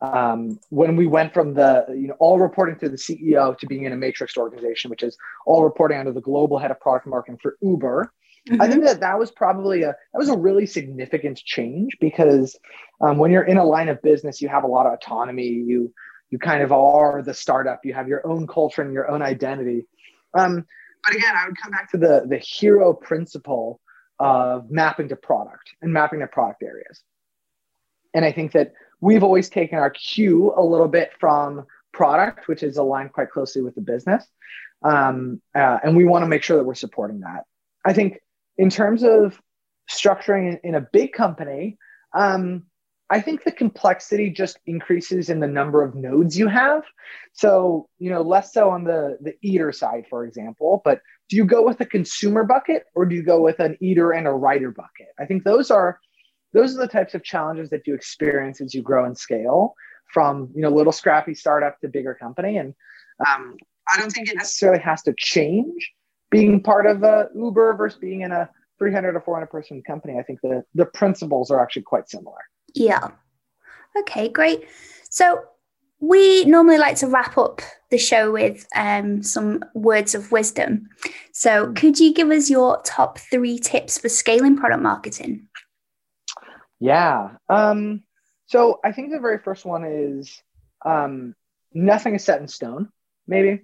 um, 0.00 0.58
when 0.70 0.96
we 0.96 1.06
went 1.06 1.32
from 1.32 1.54
the 1.54 1.86
you 1.88 2.08
know 2.08 2.16
all 2.18 2.38
reporting 2.38 2.78
to 2.80 2.88
the 2.88 2.96
CEO 2.96 3.56
to 3.58 3.66
being 3.66 3.84
in 3.84 3.92
a 3.92 3.96
matrix 3.96 4.36
organization, 4.36 4.90
which 4.90 5.02
is 5.02 5.16
all 5.46 5.64
reporting 5.64 5.98
under 5.98 6.12
the 6.12 6.20
global 6.20 6.58
head 6.58 6.70
of 6.70 6.80
product 6.80 7.06
marketing 7.06 7.38
for 7.42 7.56
Uber. 7.62 8.12
Mm-hmm. 8.48 8.62
I 8.62 8.68
think 8.68 8.84
that 8.84 9.00
that 9.00 9.18
was 9.18 9.30
probably 9.30 9.82
a 9.82 9.88
that 9.88 10.18
was 10.18 10.28
a 10.28 10.36
really 10.36 10.66
significant 10.66 11.38
change 11.38 11.96
because 12.00 12.58
um, 13.00 13.18
when 13.18 13.30
you're 13.30 13.42
in 13.42 13.56
a 13.56 13.64
line 13.64 13.88
of 13.88 14.00
business, 14.02 14.40
you 14.40 14.48
have 14.48 14.64
a 14.64 14.68
lot 14.68 14.86
of 14.86 14.92
autonomy. 14.92 15.48
You 15.48 15.92
you 16.30 16.38
kind 16.38 16.62
of 16.62 16.72
are 16.72 17.22
the 17.22 17.34
startup. 17.34 17.80
You 17.84 17.94
have 17.94 18.08
your 18.08 18.26
own 18.26 18.46
culture 18.46 18.82
and 18.82 18.92
your 18.92 19.10
own 19.10 19.22
identity. 19.22 19.86
Um, 20.34 20.66
but 21.04 21.16
again, 21.16 21.34
I 21.36 21.46
would 21.46 21.56
come 21.60 21.70
back 21.70 21.90
to 21.92 21.98
the 21.98 22.26
the 22.28 22.38
hero 22.38 22.92
principle 22.92 23.80
of 24.18 24.70
mapping 24.70 25.08
to 25.08 25.16
product 25.16 25.74
and 25.82 25.92
mapping 25.92 26.20
to 26.20 26.26
product 26.26 26.62
areas. 26.62 27.02
And 28.14 28.24
I 28.24 28.32
think 28.32 28.52
that 28.52 28.72
we've 29.00 29.22
always 29.22 29.48
taken 29.48 29.78
our 29.78 29.90
cue 29.90 30.52
a 30.56 30.62
little 30.62 30.88
bit 30.88 31.10
from 31.18 31.66
product, 31.92 32.48
which 32.48 32.62
is 32.62 32.76
aligned 32.76 33.12
quite 33.12 33.30
closely 33.30 33.62
with 33.62 33.74
the 33.74 33.80
business. 33.80 34.26
Um, 34.82 35.40
uh, 35.54 35.78
and 35.82 35.96
we 35.96 36.04
want 36.04 36.22
to 36.22 36.28
make 36.28 36.42
sure 36.42 36.56
that 36.56 36.64
we're 36.64 36.74
supporting 36.74 37.20
that. 37.20 37.44
I 37.84 37.92
think 37.92 38.18
in 38.58 38.70
terms 38.70 39.02
of 39.02 39.40
structuring 39.90 40.58
in 40.62 40.74
a 40.74 40.80
big 40.80 41.12
company, 41.12 41.78
um, 42.12 42.64
I 43.08 43.20
think 43.20 43.44
the 43.44 43.52
complexity 43.52 44.30
just 44.30 44.58
increases 44.66 45.30
in 45.30 45.38
the 45.38 45.46
number 45.46 45.82
of 45.82 45.94
nodes 45.94 46.36
you 46.36 46.48
have. 46.48 46.82
So, 47.32 47.88
you 47.98 48.10
know, 48.10 48.22
less 48.22 48.52
so 48.52 48.70
on 48.70 48.82
the 48.82 49.16
the 49.20 49.34
eater 49.42 49.70
side, 49.70 50.06
for 50.10 50.24
example, 50.24 50.82
but 50.84 51.00
do 51.28 51.36
you 51.36 51.44
go 51.44 51.62
with 51.64 51.80
a 51.80 51.86
consumer 51.86 52.42
bucket 52.44 52.84
or 52.94 53.06
do 53.06 53.14
you 53.14 53.22
go 53.22 53.40
with 53.40 53.60
an 53.60 53.76
eater 53.80 54.10
and 54.12 54.26
a 54.26 54.32
rider 54.32 54.72
bucket? 54.72 55.08
I 55.20 55.24
think 55.24 55.44
those 55.44 55.70
are 55.70 56.00
those 56.56 56.74
are 56.74 56.80
the 56.80 56.88
types 56.88 57.14
of 57.14 57.22
challenges 57.22 57.68
that 57.68 57.86
you 57.86 57.94
experience 57.94 58.62
as 58.62 58.74
you 58.74 58.80
grow 58.80 59.04
and 59.04 59.16
scale 59.16 59.74
from 60.12 60.50
you 60.54 60.62
know 60.62 60.70
little 60.70 60.92
scrappy 60.92 61.34
startup 61.34 61.78
to 61.80 61.88
bigger 61.88 62.14
company. 62.14 62.56
And 62.56 62.74
um, 63.28 63.56
I 63.92 64.00
don't 64.00 64.10
think 64.10 64.28
it 64.28 64.36
necessarily 64.36 64.80
has 64.80 65.02
to 65.02 65.14
change 65.18 65.92
being 66.30 66.62
part 66.62 66.86
of 66.86 67.02
a 67.02 67.28
Uber 67.34 67.74
versus 67.76 67.98
being 67.98 68.22
in 68.22 68.32
a 68.32 68.48
300 68.78 69.14
or 69.14 69.20
400 69.20 69.46
person 69.48 69.82
company. 69.86 70.18
I 70.18 70.22
think 70.22 70.40
the 70.42 70.64
the 70.74 70.86
principles 70.86 71.50
are 71.50 71.62
actually 71.62 71.82
quite 71.82 72.08
similar. 72.08 72.38
Yeah. 72.74 73.10
Okay, 74.00 74.28
great. 74.28 74.66
So 75.10 75.42
we 76.00 76.44
normally 76.44 76.78
like 76.78 76.96
to 76.96 77.06
wrap 77.06 77.38
up 77.38 77.62
the 77.90 77.98
show 77.98 78.30
with 78.30 78.66
um, 78.74 79.22
some 79.22 79.64
words 79.74 80.14
of 80.14 80.32
wisdom. 80.32 80.88
So, 81.32 81.72
could 81.72 81.98
you 81.98 82.12
give 82.12 82.30
us 82.30 82.50
your 82.50 82.82
top 82.82 83.18
three 83.18 83.58
tips 83.58 83.98
for 83.98 84.08
scaling 84.08 84.56
product 84.56 84.82
marketing? 84.82 85.45
Yeah. 86.80 87.30
Um, 87.48 88.02
so, 88.46 88.80
I 88.84 88.92
think 88.92 89.10
the 89.10 89.18
very 89.18 89.38
first 89.38 89.64
one 89.64 89.84
is 89.84 90.42
um, 90.84 91.34
nothing 91.72 92.14
is 92.14 92.24
set 92.24 92.40
in 92.40 92.48
stone, 92.48 92.88
maybe. 93.26 93.62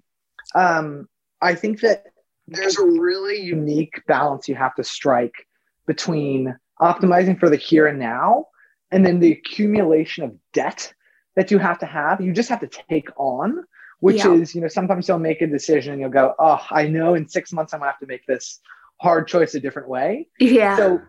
Um, 0.55 1.09
I 1.41 1.55
think 1.55 1.81
that 1.81 2.07
there's 2.49 2.79
a 2.79 2.85
really 2.85 3.41
unique 3.41 4.03
balance 4.07 4.49
you 4.49 4.55
have 4.55 4.75
to 4.75 4.85
strike 4.85 5.47
between 5.87 6.57
optimizing 6.81 7.39
for 7.39 7.49
the 7.49 7.57
here 7.57 7.87
and 7.87 7.99
now 7.99 8.47
and 8.91 9.05
then 9.07 9.21
the 9.21 9.33
accumulation 9.33 10.25
of 10.25 10.35
debt 10.53 10.93
that 11.37 11.51
you 11.51 11.59
have 11.59 11.79
to 11.79 11.87
have 11.87 12.21
you 12.21 12.33
just 12.33 12.49
have 12.49 12.61
to 12.61 12.69
take 12.89 13.09
on 13.17 13.65
which 14.01 14.19
yeah. 14.19 14.33
is 14.33 14.55
you 14.55 14.61
know 14.61 14.69
sometimes 14.69 15.07
you'll 15.07 15.19
make 15.19 15.41
a 15.43 15.47
decision 15.47 15.93
and 15.93 16.01
you'll 16.01 16.11
go 16.11 16.35
oh 16.39 16.61
i 16.71 16.87
know 16.87 17.15
in 17.15 17.29
six 17.29 17.53
months 17.53 17.73
i'm 17.73 17.81
gonna 17.81 17.91
have 17.91 18.01
to 18.01 18.07
make 18.07 18.27
this 18.27 18.61
hard 19.01 19.27
choice 19.27 19.55
a 19.55 19.61
different 19.61 19.89
way 19.89 20.27
yeah 20.39 20.77
so 20.77 21.01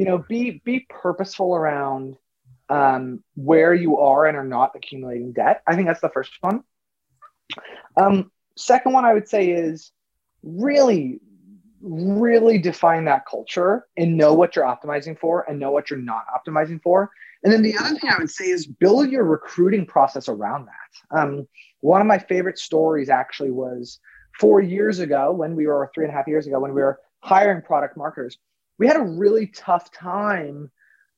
you 0.00 0.06
know 0.06 0.16
be 0.16 0.62
be 0.64 0.86
purposeful 0.88 1.54
around 1.54 2.16
um, 2.70 3.22
where 3.34 3.74
you 3.74 3.98
are 3.98 4.24
and 4.24 4.34
are 4.34 4.44
not 4.44 4.72
accumulating 4.74 5.30
debt 5.32 5.62
i 5.66 5.74
think 5.76 5.86
that's 5.86 6.00
the 6.00 6.08
first 6.08 6.32
one 6.40 6.64
um, 7.98 8.32
second 8.56 8.94
one 8.94 9.04
i 9.04 9.12
would 9.12 9.28
say 9.28 9.50
is 9.50 9.92
really 10.42 11.20
really 11.82 12.56
define 12.56 13.04
that 13.04 13.26
culture 13.26 13.86
and 13.98 14.16
know 14.16 14.32
what 14.32 14.56
you're 14.56 14.64
optimizing 14.64 15.18
for 15.18 15.44
and 15.50 15.58
know 15.58 15.70
what 15.70 15.90
you're 15.90 15.98
not 15.98 16.24
optimizing 16.34 16.80
for 16.82 17.10
and 17.42 17.52
then 17.52 17.62
the 17.62 17.76
other 17.76 17.98
thing 17.98 18.10
I 18.10 18.18
would 18.18 18.30
say 18.30 18.50
is 18.50 18.66
build 18.66 19.10
your 19.10 19.24
recruiting 19.24 19.86
process 19.86 20.28
around 20.28 20.66
that. 20.66 21.18
Um, 21.18 21.48
one 21.80 22.02
of 22.02 22.06
my 22.06 22.18
favorite 22.18 22.58
stories 22.58 23.08
actually 23.08 23.50
was 23.50 23.98
four 24.38 24.60
years 24.60 24.98
ago 24.98 25.32
when 25.32 25.56
we 25.56 25.66
were 25.66 25.90
three 25.94 26.04
and 26.04 26.12
a 26.12 26.16
half 26.16 26.28
years 26.28 26.46
ago 26.46 26.60
when 26.60 26.74
we 26.74 26.82
were 26.82 27.00
hiring 27.20 27.62
product 27.62 27.96
marketers. 27.96 28.36
We 28.80 28.86
had 28.86 28.96
a 28.96 29.02
really 29.02 29.46
tough 29.48 29.92
time 29.92 30.70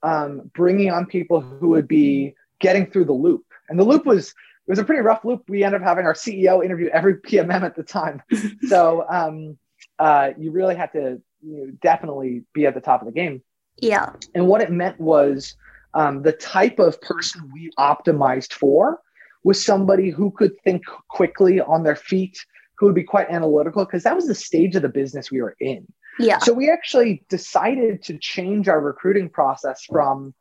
um, 0.03 0.51
bringing 0.53 0.91
on 0.91 1.07
people 1.07 1.41
who 1.41 1.69
would 1.71 1.87
be 1.87 2.35
getting 2.59 2.87
through 2.87 3.05
the 3.05 3.13
loop, 3.13 3.45
and 3.69 3.79
the 3.79 3.85
loop 3.85 4.05
was 4.05 4.31
it 4.31 4.71
was 4.71 4.81
a 4.81 4.85
pretty 4.85 5.01
rough 5.01 5.25
loop. 5.25 5.45
We 5.49 5.63
ended 5.63 5.81
up 5.81 5.87
having 5.87 6.05
our 6.05 6.13
CEO 6.13 6.65
interview 6.65 6.89
every 6.93 7.15
PMM 7.27 7.63
at 7.63 7.77
the 7.77 7.85
time, 7.85 8.21
so 8.69 9.07
um, 9.09 9.57
uh, 10.01 10.31
you 10.37 10.51
really 10.51 10.75
had 10.75 10.93
to 10.93 11.23
you 11.41 11.57
know, 11.57 11.73
definitely 11.81 12.43
be 12.53 12.67
at 12.67 12.75
the 12.75 12.81
top 12.81 13.01
of 13.01 13.07
the 13.07 13.13
game. 13.13 13.41
Yeah, 13.81 14.13
and 14.35 14.49
what 14.49 14.61
it 14.61 14.73
meant 14.73 15.01
was 15.01 15.55
um, 15.95 16.23
the 16.23 16.33
type 16.33 16.81
of 16.81 17.01
person 17.01 17.49
we 17.55 17.71
optimized 17.79 18.55
for 18.55 19.01
was 19.45 19.65
somebody 19.65 20.11
who 20.11 20.33
could 20.33 20.61
think 20.63 20.83
quickly 21.09 21.61
on 21.61 21.85
their 21.85 21.97
feet, 21.97 22.37
who 22.77 22.87
would 22.87 22.95
be 22.97 23.05
quite 23.05 23.31
analytical, 23.31 23.85
because 23.85 24.03
that 24.03 24.17
was 24.17 24.27
the 24.27 24.35
stage 24.35 24.75
of 24.75 24.83
the 24.83 24.89
business 24.89 25.31
we 25.31 25.41
were 25.41 25.57
in. 25.61 25.87
Yeah. 26.19 26.39
So 26.39 26.53
we 26.53 26.71
actually 26.71 27.25
decided 27.29 28.03
to 28.05 28.19
change 28.19 28.69
our 28.69 28.81
recruiting 28.81 29.29
process 29.29 29.85
from 29.85 30.35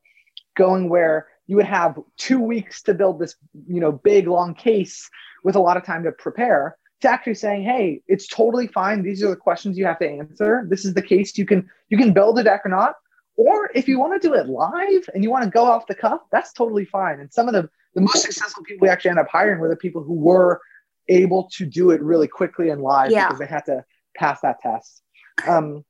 going 0.58 0.90
where 0.90 1.28
you 1.48 1.56
would 1.56 1.66
have 1.66 1.98
two 2.18 2.40
weeks 2.40 2.82
to 2.84 2.94
build 2.94 3.20
this, 3.20 3.36
you 3.68 3.80
know, 3.80 3.92
big 3.92 4.28
long 4.28 4.54
case 4.54 5.10
with 5.44 5.56
a 5.56 5.60
lot 5.60 5.78
of 5.78 5.86
time 5.86 6.04
to 6.04 6.12
prepare 6.12 6.78
to 7.02 7.10
actually 7.10 7.36
saying, 7.36 7.64
hey, 7.64 8.02
it's 8.08 8.28
totally 8.28 8.68
fine. 8.68 9.02
These 9.02 9.24
are 9.24 9.30
the 9.30 9.36
questions 9.36 9.78
you 9.78 9.86
have 9.86 10.00
to 10.00 10.10
answer. 10.10 10.66
This 10.70 10.86
is 10.86 10.94
the 10.94 11.02
case. 11.02 11.38
You 11.38 11.46
can 11.46 11.70
you 11.90 11.98
can 11.98 12.14
build 12.14 12.38
a 12.40 12.44
deck 12.44 12.62
or 12.66 12.70
not. 12.70 12.96
Or 13.38 13.72
if 13.74 13.88
you 13.88 13.98
want 13.98 14.22
to 14.22 14.28
do 14.28 14.34
it 14.36 14.48
live 14.48 15.10
and 15.14 15.24
you 15.24 15.32
want 15.32 15.46
to 15.46 15.50
go 15.50 15.66
off 15.66 15.88
the 15.88 15.96
cuff, 15.96 16.22
that's 16.32 16.54
totally 16.54 16.86
fine. 16.86 17.20
And 17.20 17.34
some 17.34 17.48
of 17.48 17.54
the, 17.54 17.70
the 17.96 18.02
most 18.02 18.22
successful 18.22 18.64
people 18.64 18.86
we 18.86 18.90
actually 18.90 19.12
end 19.12 19.20
up 19.20 19.30
hiring 19.30 19.60
were 19.60 19.70
the 19.70 19.76
people 19.76 20.04
who 20.04 20.14
were 20.14 20.62
able 21.08 21.50
to 21.54 21.66
do 21.66 21.92
it 21.92 22.02
really 22.02 22.28
quickly 22.28 22.70
and 22.70 22.82
live 22.82 23.10
yeah. 23.10 23.28
because 23.28 23.40
they 23.40 23.48
had 23.48 23.66
to 23.66 23.84
pass 24.16 24.42
that 24.42 24.62
test. 24.62 25.02
Um, 25.48 25.84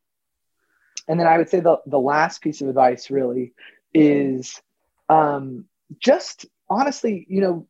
and 1.07 1.19
then 1.19 1.27
I 1.27 1.37
would 1.37 1.49
say 1.49 1.59
the, 1.59 1.77
the 1.85 1.99
last 1.99 2.41
piece 2.41 2.61
of 2.61 2.69
advice 2.69 3.09
really 3.09 3.53
is 3.93 4.61
um, 5.09 5.65
just 5.99 6.45
honestly, 6.69 7.25
you 7.29 7.41
know, 7.41 7.67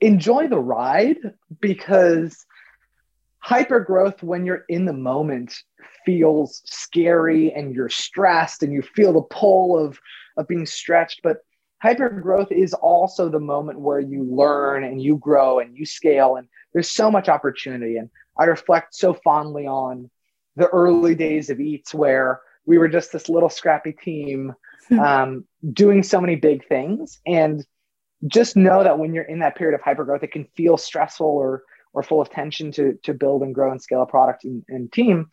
enjoy 0.00 0.48
the 0.48 0.58
ride 0.58 1.18
because 1.60 2.46
hyper 3.38 3.80
growth 3.80 4.22
when 4.22 4.44
you're 4.44 4.64
in 4.68 4.84
the 4.84 4.92
moment 4.92 5.54
feels 6.04 6.62
scary 6.64 7.52
and 7.52 7.74
you're 7.74 7.88
stressed 7.88 8.62
and 8.62 8.72
you 8.72 8.82
feel 8.82 9.12
the 9.12 9.22
pull 9.22 9.78
of 9.78 9.98
of 10.36 10.48
being 10.48 10.66
stretched. 10.66 11.20
But 11.22 11.38
hyper 11.82 12.08
growth 12.08 12.50
is 12.50 12.74
also 12.74 13.28
the 13.28 13.40
moment 13.40 13.80
where 13.80 14.00
you 14.00 14.24
learn 14.24 14.84
and 14.84 15.00
you 15.00 15.16
grow 15.16 15.58
and 15.58 15.76
you 15.76 15.86
scale 15.86 16.36
and 16.36 16.48
there's 16.72 16.90
so 16.90 17.10
much 17.10 17.28
opportunity. 17.28 17.96
And 17.96 18.10
i 18.38 18.44
reflect 18.44 18.94
so 18.94 19.12
fondly 19.12 19.66
on 19.66 20.10
the 20.56 20.68
early 20.68 21.14
days 21.14 21.50
of 21.50 21.60
eats 21.60 21.94
where 21.94 22.40
we 22.66 22.78
were 22.78 22.88
just 22.88 23.12
this 23.12 23.28
little 23.28 23.48
scrappy 23.48 23.92
team 23.92 24.54
hmm. 24.88 24.98
um, 24.98 25.44
doing 25.72 26.02
so 26.02 26.20
many 26.20 26.36
big 26.36 26.66
things. 26.68 27.20
And 27.26 27.64
just 28.26 28.56
know 28.56 28.84
that 28.84 28.98
when 28.98 29.14
you're 29.14 29.24
in 29.24 29.38
that 29.40 29.56
period 29.56 29.74
of 29.74 29.80
hyper 29.80 30.04
growth 30.04 30.22
it 30.22 30.32
can 30.32 30.44
feel 30.56 30.76
stressful 30.76 31.26
or 31.26 31.62
or 31.92 32.02
full 32.02 32.20
of 32.20 32.30
tension 32.30 32.70
to 32.72 32.98
to 33.02 33.14
build 33.14 33.42
and 33.42 33.54
grow 33.54 33.70
and 33.70 33.82
scale 33.82 34.02
a 34.02 34.06
product 34.06 34.44
and, 34.44 34.64
and 34.68 34.92
team. 34.92 35.30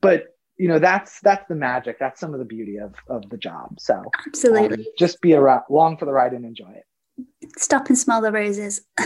But 0.00 0.26
you 0.56 0.68
know 0.68 0.78
that's 0.78 1.20
that's 1.20 1.46
the 1.48 1.54
magic. 1.54 1.98
That's 1.98 2.20
some 2.20 2.34
of 2.34 2.38
the 2.38 2.44
beauty 2.44 2.78
of 2.78 2.94
of 3.08 3.28
the 3.30 3.38
job. 3.38 3.78
So 3.80 4.02
absolutely. 4.26 4.78
um, 4.78 4.84
just 4.98 5.20
be 5.20 5.34
around 5.34 5.62
long 5.70 5.96
for 5.96 6.04
the 6.04 6.12
ride 6.12 6.32
and 6.32 6.44
enjoy 6.44 6.70
it. 6.70 6.84
Stop 7.56 7.88
and 7.88 7.98
smell 7.98 8.20
the 8.20 8.30
roses 8.30 8.82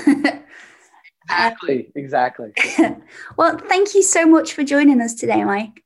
exactly 1.25 1.93
exactly 1.95 2.53
well 3.37 3.59
thank 3.59 3.95
you 3.95 4.03
so 4.03 4.27
much 4.27 4.53
for 4.53 4.65
joining 4.65 5.01
us 5.01 5.15
today 5.15 5.45
mike 5.45 5.83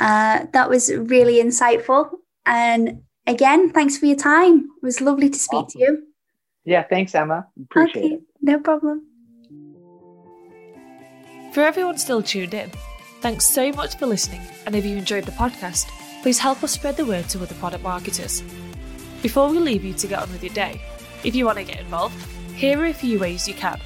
uh, 0.00 0.46
that 0.52 0.68
was 0.68 0.92
really 0.92 1.42
insightful 1.42 2.10
and 2.44 3.02
again 3.26 3.70
thanks 3.70 3.96
for 3.96 4.06
your 4.06 4.16
time 4.16 4.68
it 4.82 4.84
was 4.84 5.00
lovely 5.00 5.30
to 5.30 5.38
speak 5.38 5.64
awesome. 5.64 5.80
to 5.80 5.84
you 5.86 6.02
yeah 6.64 6.82
thanks 6.82 7.14
emma 7.14 7.46
appreciate 7.62 8.04
okay, 8.04 8.14
it 8.14 8.22
no 8.42 8.58
problem 8.58 9.06
For 11.54 11.62
everyone 11.62 11.98
still 11.98 12.20
tuned 12.20 12.52
in, 12.52 12.68
thanks 13.20 13.46
so 13.46 13.70
much 13.70 13.96
for 13.96 14.06
listening. 14.06 14.40
And 14.66 14.74
if 14.74 14.84
you 14.84 14.96
enjoyed 14.96 15.22
the 15.22 15.30
podcast, 15.30 15.86
please 16.20 16.36
help 16.36 16.64
us 16.64 16.72
spread 16.72 16.96
the 16.96 17.06
word 17.06 17.28
to 17.28 17.40
other 17.40 17.54
product 17.54 17.84
marketers. 17.84 18.42
Before 19.22 19.48
we 19.48 19.60
leave 19.60 19.84
you 19.84 19.94
to 19.94 20.06
get 20.08 20.18
on 20.18 20.32
with 20.32 20.42
your 20.42 20.52
day, 20.52 20.82
if 21.22 21.32
you 21.36 21.46
want 21.46 21.58
to 21.58 21.64
get 21.64 21.78
involved, 21.78 22.20
here 22.56 22.80
are 22.80 22.86
a 22.86 22.92
few 22.92 23.20
ways 23.20 23.46
you 23.46 23.54
can. 23.54 23.80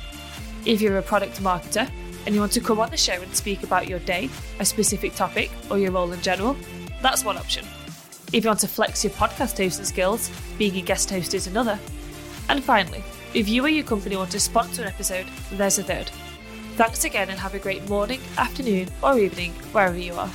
If 0.64 0.80
you're 0.80 0.98
a 0.98 1.02
product 1.02 1.42
marketer 1.42 1.90
and 2.26 2.34
you 2.34 2.40
want 2.40 2.52
to 2.52 2.60
come 2.60 2.80
on 2.80 2.90
the 2.90 2.96
show 2.96 3.14
and 3.14 3.34
speak 3.34 3.62
about 3.62 3.88
your 3.88 4.00
day, 4.00 4.28
a 4.58 4.64
specific 4.64 5.14
topic, 5.14 5.50
or 5.70 5.78
your 5.78 5.92
role 5.92 6.12
in 6.12 6.20
general, 6.20 6.56
that's 7.00 7.24
one 7.24 7.36
option. 7.36 7.64
If 8.32 8.44
you 8.44 8.48
want 8.48 8.60
to 8.60 8.68
flex 8.68 9.02
your 9.04 9.12
podcast 9.14 9.56
hosting 9.56 9.86
skills, 9.86 10.30
being 10.58 10.76
a 10.76 10.82
guest 10.82 11.10
host 11.10 11.32
is 11.32 11.46
another. 11.46 11.78
And 12.48 12.62
finally, 12.62 13.02
if 13.34 13.48
you 13.48 13.64
or 13.64 13.68
your 13.68 13.84
company 13.84 14.16
want 14.16 14.30
to 14.32 14.40
sponsor 14.40 14.82
an 14.82 14.88
episode, 14.88 15.26
there's 15.52 15.78
a 15.78 15.82
third. 15.82 16.10
Thanks 16.76 17.04
again 17.04 17.30
and 17.30 17.38
have 17.40 17.54
a 17.54 17.58
great 17.58 17.88
morning, 17.88 18.20
afternoon, 18.36 18.88
or 19.02 19.18
evening, 19.18 19.52
wherever 19.72 19.98
you 19.98 20.14
are. 20.14 20.30